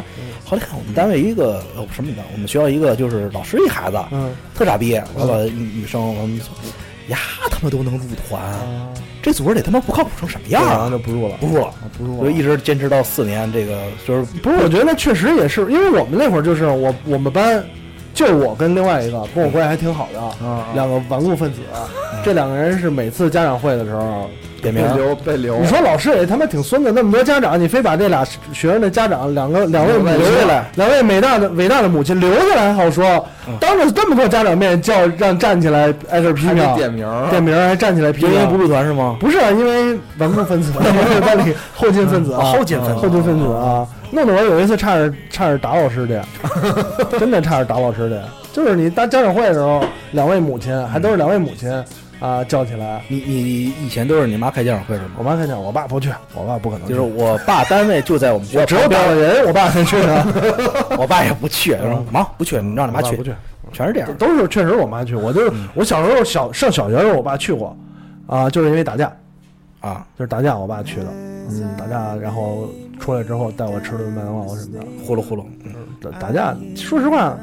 [0.45, 6.49] 后来看我们单位一个呃什么的，我们学校一个就是老师一孩子，嗯，特傻逼，完了女女生，我们说
[7.09, 7.19] 呀
[7.51, 8.41] 他妈都能入团，
[9.21, 10.91] 这组织得他妈不靠谱成什么样然后啊？
[10.91, 11.37] 就不入了。
[11.41, 12.31] 不入了，不入了。
[12.31, 17.65] 就一直坚持到四年，这个就是不是，我觉得那确实也是，因为我们那会儿就是我我们班
[18.15, 21.61] 就我跟另外一个跟我关系还挺好的啊两个顽固分子，
[22.25, 24.29] 这两个人是每次家长会的时候
[24.63, 33.27] 点名被留被留，你说老师也他妈挺孙子，那么多家长，你非把这俩学生的家长两个两位母亲留下来，两位伟大的伟大的母亲留下来，好说，
[33.59, 38.33] 当着这么多家长面叫让站起来挨个批评，点名儿，点名还站起来批评。
[38.33, 39.17] 因为不入团是吗？
[39.19, 42.95] 不是啊因为顽固分子，因为班 里后进分子啊，后进分子。
[42.95, 46.25] 后进分子啊，弄得我有一次差点差点打老师的，
[47.19, 49.83] 真的差点打老师的，就是你当家长会的时候，
[50.13, 51.69] 两位母亲还都是两位母亲
[52.23, 55.11] 啊叫起来，你你以前都是你妈开家长会是吗？
[55.19, 60.25] 我妈开家长我爸不去，我爸不可能去，就是我爸单位就在我们学校只有旁边，打了人，我爸才去呢。
[60.97, 63.33] 我爸也不去，说忙不去，你让你妈去不，去，
[63.73, 64.09] 全是这样。
[64.19, 65.17] 都是确实我妈去。
[65.17, 67.77] 我就是我小时候小上小学的时候，我爸去过，
[68.29, 69.13] 啊，就是因为打架，
[69.81, 71.07] 啊，就是打架，我爸去的，
[71.51, 72.69] 嗯，打架，然后
[73.01, 74.87] 出来之后带我吃顿麦当劳什么的。
[75.05, 77.37] 呼噜呼噜，嗯打打架，说实话，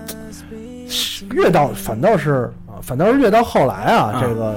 [1.32, 4.22] 越到反倒是啊，反倒是越到后来啊，啊。
[4.22, 4.48] 这个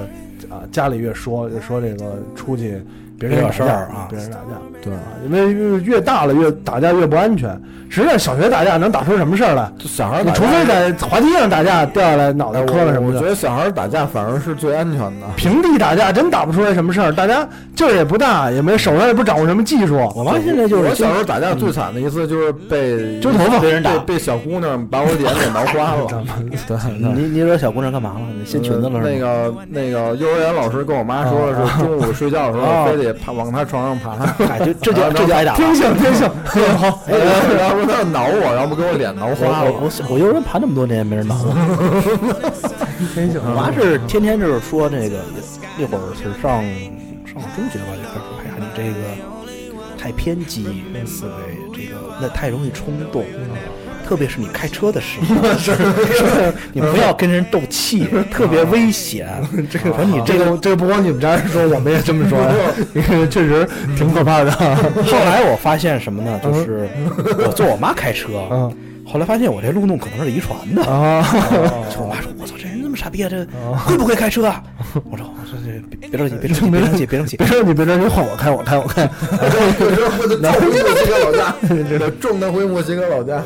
[0.51, 2.83] 啊家里越说越说这个出去
[3.29, 4.45] 别人打架点事儿啊别人打架，
[4.83, 7.59] 对啊，因为越越大了越打架越不安全。
[7.89, 9.71] 实际上小学打架能打出什么事儿来？
[9.79, 13.29] 就小孩儿你打除非在滑梯上打架掉下来脑袋哎磕了什么的我我觉。
[13.29, 15.27] 得小孩儿打架反而是最安全的。
[15.37, 17.47] 平地打架真打不出来什么事儿，大家
[17.77, 20.11] 劲儿也不大，也没手上也不掌握什么技术。
[20.17, 26.25] 我妈现在就是我小时候打架最惨的一次就是被 揪头发被人打，被小姑娘把我脸给挠花了。
[26.67, 26.79] 对，
[27.15, 28.21] 你你惹小姑娘干嘛了？
[28.39, 29.19] 你掀裙子了呃那？
[29.21, 34.13] 个那个幼儿园老师跟我妈说的是，中午睡觉的时啊候非得爬往他床上爬，
[34.47, 35.57] 哎，就这就 这就挨打了。
[35.57, 36.29] 天性天性，
[36.79, 37.19] 好，哎
[37.59, 39.73] 然后说她挠我，然后给我脸挠花了。
[39.73, 41.53] 我我我我幼儿园爬那么多年没人挠我。
[43.15, 43.41] 天性。
[43.45, 45.25] 我妈是天天就是说那个
[45.79, 46.63] 那会儿是上
[47.27, 48.99] 上中学吧，就开始说，哎呀，你这个
[49.99, 51.33] 太偏激思维，
[51.73, 53.25] 这个那太容易冲动。
[54.13, 55.35] 特别是你开车的时候，
[56.75, 59.27] 你不要跟人斗气， 特别危险。
[59.71, 62.39] 这个，说你这个这个不光你们家人说，我们也这么说
[63.31, 64.51] 确实挺可怕的。
[64.53, 66.39] 后来我发现什么呢？
[66.45, 66.87] 就是
[67.39, 68.71] 我坐我妈开车，嗯
[69.05, 70.85] 后来发现我这路怒可能是遗传的。
[70.85, 71.27] 啊，
[71.91, 74.63] 就我妈说：“我操，这人那么傻逼啊，这会不会开车啊？”
[75.11, 75.42] 我说：“我说这
[76.01, 77.47] 别别着急，别着急，别着急，别着急别。
[77.47, 79.09] 着急别着急，换我开，我开，我开。
[79.81, 81.55] 有时候我就重回墨西哥老家，
[81.99, 83.43] 这重的回墨西哥老家。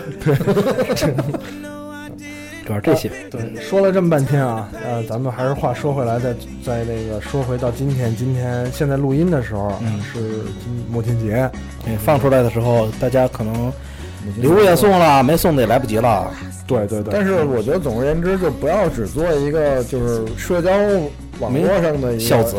[2.64, 3.08] 主要是这些。
[3.30, 10.18] 对，说了这么半天啊，呃，咱们还是话说回来，再再那个说回到今天，今天现在录音的时候、嗯是
[10.64, 11.48] 今母亲节，
[11.84, 13.72] 对放出来的时候，大家可能
[14.40, 16.28] 礼物也送了，没送的也来不及了。
[16.66, 20.72] 对对对，但是我觉得总而言之，就不要只做一个就是社交
[21.40, 22.56] 网络上的一个孝子。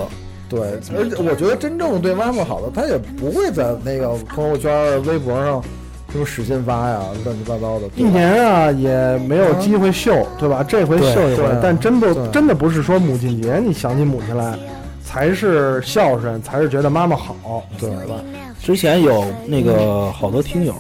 [0.50, 0.60] 对，
[0.96, 5.62] 而且我觉得真正对妈妈好的，他也不会在那个朋友圈、微博上
[6.10, 7.90] 什么使劲发呀，乱七八糟的。
[7.98, 10.64] 一年啊也没有机会秀，对吧？
[10.64, 14.58] 这回秀一回，但真不真的不是说母亲节你想起母亲来
[15.04, 18.16] 才是孝顺，才是觉得妈妈好，对吧？
[18.64, 20.74] 之前有那个好多听友，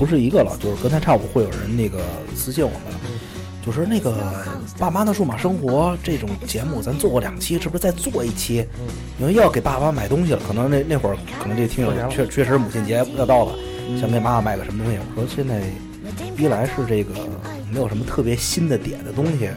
[0.00, 1.98] 不是一个了，就是隔三差五会有人那个
[2.34, 2.80] 私信我们，
[3.64, 4.44] 就是那个
[4.76, 8.66] 爸妈的数码生活这种节目，咱做过两期，是不是再做一期？
[9.20, 13.54] 因为要给爸妈买东西了，可能那那会儿可能这听友确确实母亲节要到了，
[14.00, 14.98] 想给妈妈买个什么东西。
[15.14, 15.62] 我说现在
[16.36, 17.14] 一来是这个
[17.70, 19.48] 没有什么特别新的点的东西，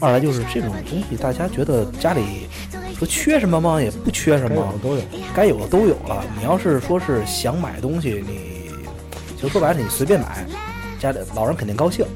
[0.00, 2.48] 二来就是这种东西大家觉得家里
[2.96, 3.82] 说缺什么吗？
[3.82, 5.02] 也不缺什么，都有。
[5.34, 6.24] 该有的都有了。
[6.38, 8.70] 你要是说是想买东西，你
[9.38, 10.46] 就说白了，你随便买，
[10.98, 12.06] 家里老人肯定高兴。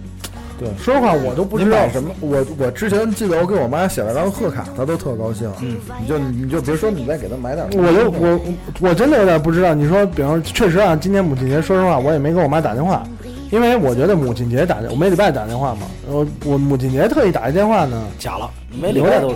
[0.59, 2.11] 对，说实话，我都不知道什么？
[2.21, 5.51] 我我之前记得我给我妈写了张贺卡，她都特高兴。
[5.61, 8.41] 嗯，你就你就别说你再给她买点，我就我
[8.81, 9.75] 我真的有点不知道。
[9.75, 13.03] 你说，比方确实啊，今年母亲节，说实话，我也没给我妈打电话，
[13.51, 15.83] 因为我觉得母亲节打电，我每礼拜打电话嘛。
[16.09, 18.49] 我我母亲节特意打一电话呢，假了，
[18.81, 19.35] 每礼拜都，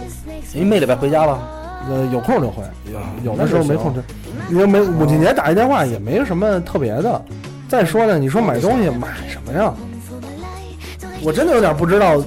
[0.54, 1.38] 您每礼拜回家了？
[1.90, 2.62] 呃，有空就回，
[2.92, 4.00] 有有的时候没空就，
[4.48, 7.20] 你说没母亲节打一电话也没什么特别的。
[7.68, 9.72] 再说呢，你说买东西买什么呀？
[11.22, 12.22] 我真的有点不知道，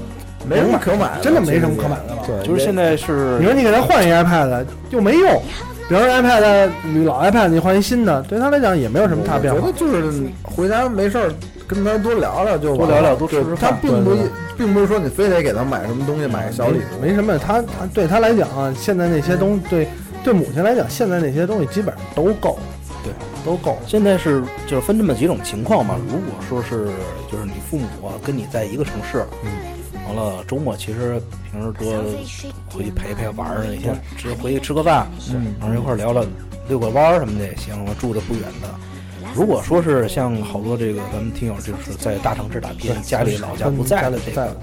[0.47, 2.21] 没什么可买的，真的没什么可买的了。
[2.25, 5.41] 对，就是现在是你说你给他换一 iPad 又没用，
[5.87, 10.01] 比如说 iPad 你老 iPad 你换一新的，对他来讲也没有什么大变化我觉得。
[10.01, 11.33] 就是回家没事儿
[11.67, 14.15] 跟他多聊聊就多聊聊多吃吃饭他并不
[14.57, 17.01] 并不是说你非得给他买什么东西，买个小礼物。
[17.01, 19.87] 没什么，他他对他来讲啊，现在那些东对
[20.23, 22.72] 对母亲来讲，现在那些东西基本上都够，对，
[23.43, 23.77] 都够。
[23.87, 25.95] 现在是就是分这么几种情况嘛。
[26.07, 26.87] 如果说是
[27.31, 29.51] 就是你父母啊跟你在一个城市，嗯，
[30.07, 31.21] 完了周末其实
[31.51, 32.03] 平时多
[32.69, 36.25] 回去陪陪玩儿，一天吃回去吃个饭，嗯然后一块儿聊聊
[36.67, 37.73] 遛个弯儿什么的也行。
[37.99, 38.69] 住的不远的。
[39.35, 44.55] 如果说是像好多这个咱们听友就是在大城市打拼，家里老家不在了这个不在了，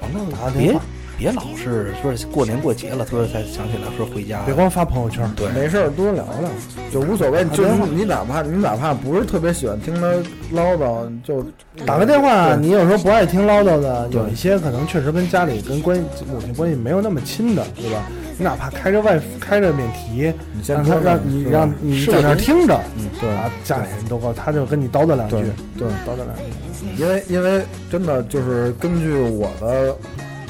[0.00, 0.72] 完了别
[1.18, 5.30] 别老是说是过年过节了，突然才想起来说回家，别光发朋友圈。
[5.36, 6.48] 对没事儿多聊聊，
[6.92, 7.44] 就无所谓。
[7.52, 10.12] 就是你哪怕你哪怕不是特别喜欢听他
[10.50, 11.44] 唠叨，就
[11.86, 18.02] 打个电话，你有时候不爱听唠叨的，有一些可能确实跟家里跟关系母亲关系没有那么亲的，对吧？
[18.38, 25.36] 你哪怕开着外开着免提，你先让他说让你让你在那儿听着，嗯对啊，家里人都够他就跟你叨叨两句，
[25.78, 26.42] 对，叨叨两句。
[26.98, 29.96] 因为因为真的就是根据我的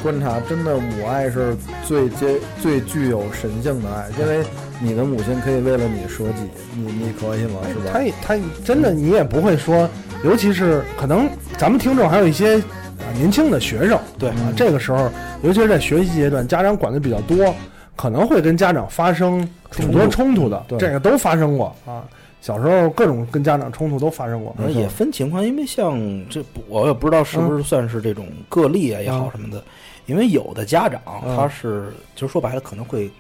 [0.03, 4.45] 观察，真的母爱是最接最具有神性的爱，因为
[4.81, 6.43] 你的母亲可以为了你舍己，
[6.75, 7.61] 你你可以吗？
[7.69, 7.91] 是吧？
[7.93, 9.89] 他也他真的你也不会说，
[10.25, 15.09] 尤其是可能咱们听众还有一些啊年轻的学生，对啊，这个时候
[15.43, 17.55] 尤其是在学习阶段，家长管的比较多，
[17.95, 22.03] 可能会跟家长发生挺多冲突的，对这个都发生过啊。
[22.41, 25.97] 小时候各种跟家长冲突都发生过，反正也分情况，因为像
[26.29, 29.63] 这我也不知道是不是算是这种个例啊也好嗯什么的，
[30.07, 33.11] 因为有的家长嗯他是就是说白了可能会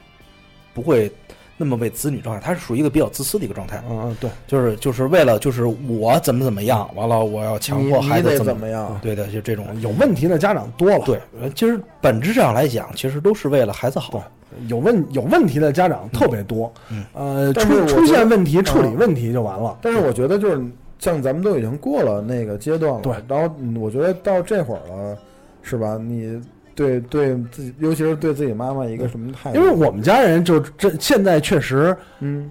[0.74, 1.10] 不会
[1.56, 8.98] 那么为子女状态，他是属于一个比较自私的一个状态，嗯嗯对，就是就是为了就是我怎么怎么样，完了我要强迫孩子怎怎么样？
[9.02, 14.22] 对的，就这种有问题的家长多了，对，呃其实本质上来讲，其实都是为了孩子好。
[14.68, 20.62] 有问有问题的家长特别多，嗯呃，出出现问题处理嗯问题就完了，但是我觉得就是
[20.98, 25.16] 像咱们都已经过了那个阶段了，对然后嗯我觉得到这会儿了，
[25.62, 25.96] 是吧？
[25.96, 26.38] 你
[26.74, 29.58] 对对自己，尤其是对自己妈妈一个什么态度？
[29.58, 32.50] 因为我们家人就这现在确实嗯，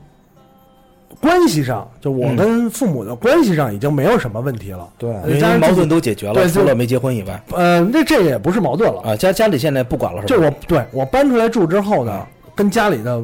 [1.19, 4.87] 关系上，就我嗯跟父母的关系上已经没有什么问题了。
[4.97, 10.41] 对，因为矛盾都解决了，对除了没结婚以外呃，那这个也不是矛盾了，啊，家家里现在不管了，是就？
[10.41, 13.23] 我对我搬出来住之后呢，跟家里的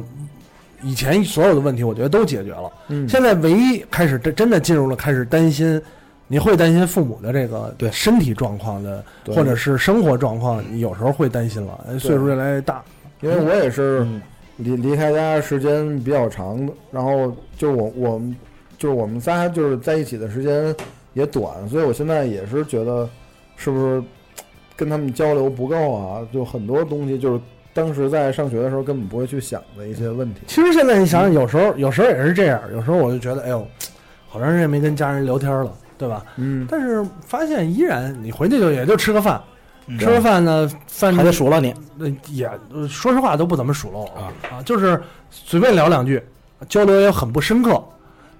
[0.82, 2.70] 以前所有的问题，我觉得都解决了。
[2.88, 5.80] 嗯，现在唯一开始真真的进入了开始担心，
[6.28, 12.84] 你会担心父母的这个对身体状况的，或者是生活状况，你有时候会担心了，呃岁数越来越大。
[13.20, 14.22] 因为我也是嗯
[14.58, 18.36] 离离开家时间比较长的，然后就我我们
[18.76, 20.72] 就是我们仨就是在一起的时间
[21.14, 23.08] 也短，所以我现在也是觉得
[23.56, 24.02] 是不是
[24.76, 26.20] 跟他们交流不够啊？
[26.32, 27.40] 就很多东西就是
[27.72, 30.42] 当时在上学的时候根本不会去想的一些问题。
[30.46, 33.66] 其实现在你想想，有时候有时候也是这样，有时候我就觉得，哎呦，
[34.28, 36.24] 好长时间没跟家人聊天了，对吧？
[36.36, 39.40] 嗯，但是发现依然，你回去就也就吃个饭，
[39.86, 46.22] 嗯吃个饭呢，饭还得数落你，那也呃说实话都不怎么数落我啊啊，就是随便聊两句，
[46.68, 47.82] 交流也很不深刻。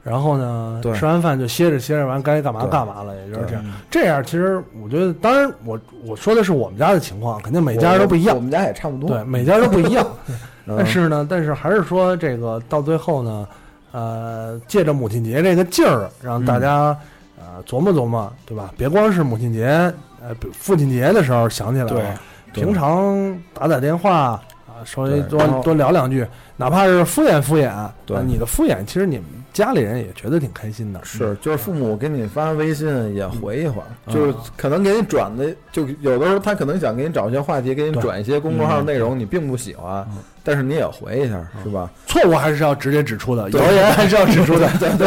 [0.04, 3.62] 然后呢，吃完饭就歇着歇着，完该干嘛干嘛了，也就是这样。
[3.66, 9.10] 嗯这样其实我觉得，当然我我说的是我们家的情况，肯定每家都不一样，我们家也差不多。
[9.10, 10.06] 对，每家都不一样。
[10.66, 13.48] 嗯但是呢，但是还是说这个到最后呢，
[13.90, 16.96] 呃，借着母亲节这个劲儿，让大家、
[17.58, 18.72] 呃琢磨琢磨，对吧？
[18.76, 19.66] 别光是母亲节，
[20.22, 22.20] 呃，父亲节的时候想起来对了，
[22.52, 27.72] 平常打打电话啊，稍微多多聊两句，哪怕是敷衍敷衍，
[28.06, 28.16] 对。
[28.16, 31.00] 啊你的敷衍，其实你们家里人也觉得挺开心的。
[31.04, 34.14] 是，就是父母给你发微信也回一回，嗯。
[34.14, 40.18] 就是可能给你转的，就有的时候他可能想给你找一些话题，给你转一些公众号嗯内容，你并不喜欢嗯，
[40.48, 41.90] 但是你也回一下，是吧？
[42.06, 45.06] 错误还是要直接指出的，谣言还是要指出的，对对，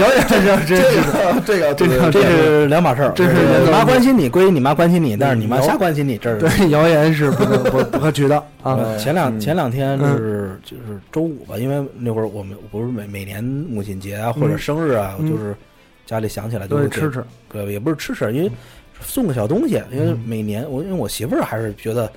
[0.00, 1.40] 谣言还是要直接指出的。
[1.46, 3.12] 这个这个这是两码事儿。
[3.14, 3.32] 这是
[3.64, 8.74] 你妈关心你归你妈关心你，但是你妈瞎关心你，这是对，谣言是不可不不可取的啊。
[8.74, 15.54] 呃前两嗯前两天是就是周五吧，因为那会儿我们不是每每年母亲节啊或者嗯生日啊，嗯就是
[16.06, 18.50] 家里想起来就会给得吃吃，对，也不是吃吃，因为
[19.00, 22.10] 送个小东西，因为嗯每年我因为我媳妇儿还是觉得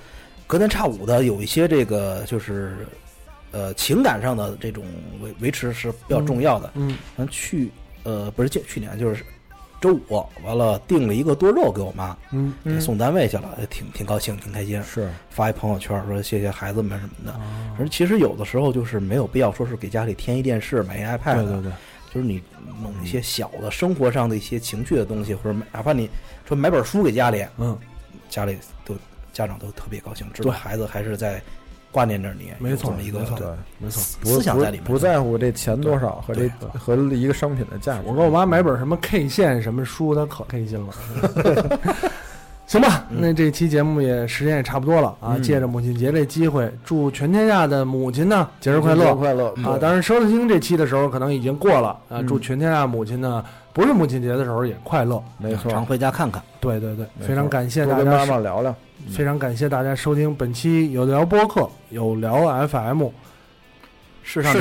[0.48, 2.88] 隔三差五的有一些这个就是
[3.52, 4.84] 呃情感上的这种
[5.22, 6.72] 维维持是比较重要的。
[6.76, 7.72] 嗯咱去
[8.04, 9.24] 呃不是去去年就是
[9.82, 14.82] 周五完了订了一个多肉给我妈，嗯给送单位去了，挺挺高兴，挺开心。
[14.84, 17.88] 是发一朋友圈说谢谢孩子们什么的。
[17.90, 21.72] 其实有的时候就是没有必要说是给家里添一电视、买一 iPad，对对对，
[22.14, 22.42] 就是你
[22.82, 26.10] 弄一些小的生活上的一些情趣的东西，或者哪怕你
[26.48, 27.78] 说买本书给家里，嗯，
[28.30, 28.60] 家里都
[29.36, 31.42] 家长都特别高兴，知道对孩子还是在
[31.92, 33.48] 挂念着你，没错没错对，
[33.80, 34.02] 没错。
[34.22, 38.04] 不思想在里面，不在乎这钱多少和这 和一个商品的价值。
[38.06, 40.94] 我给我妈买本什么 K 线什么书，她可开心了。
[42.66, 45.36] 行吧，那这期节目也时间也差不多了啊。
[45.36, 49.78] 嗯借着母亲节这机会，祝全天下的母亲呢节日快节日乐快乐啊！
[49.80, 52.22] 当然，收听这期的时候可能已经过了啊。
[52.22, 55.22] 嗯祝全天下母亲呢，不是母亲节的时候也快乐。
[55.38, 56.42] 没错，常回家看看。
[56.60, 58.76] 对对对，非常感谢多跟妈大家收，妈聊聊。
[59.10, 63.08] 非常感谢大家收听本期有聊播客，有聊 FM。
[64.28, 64.60] 世上世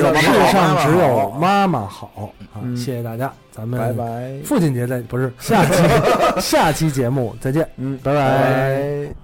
[0.53, 2.61] 上只有妈妈好啊！
[2.63, 5.83] 嗯谢谢大家，咱们拜拜，父亲节再不是下期
[6.39, 8.21] 下期节目再见，嗯，拜拜。
[8.21, 9.24] 拜。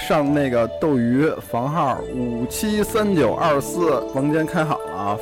[0.00, 5.18] 上那个斗鱼房号五七三九二四房间开好了啊，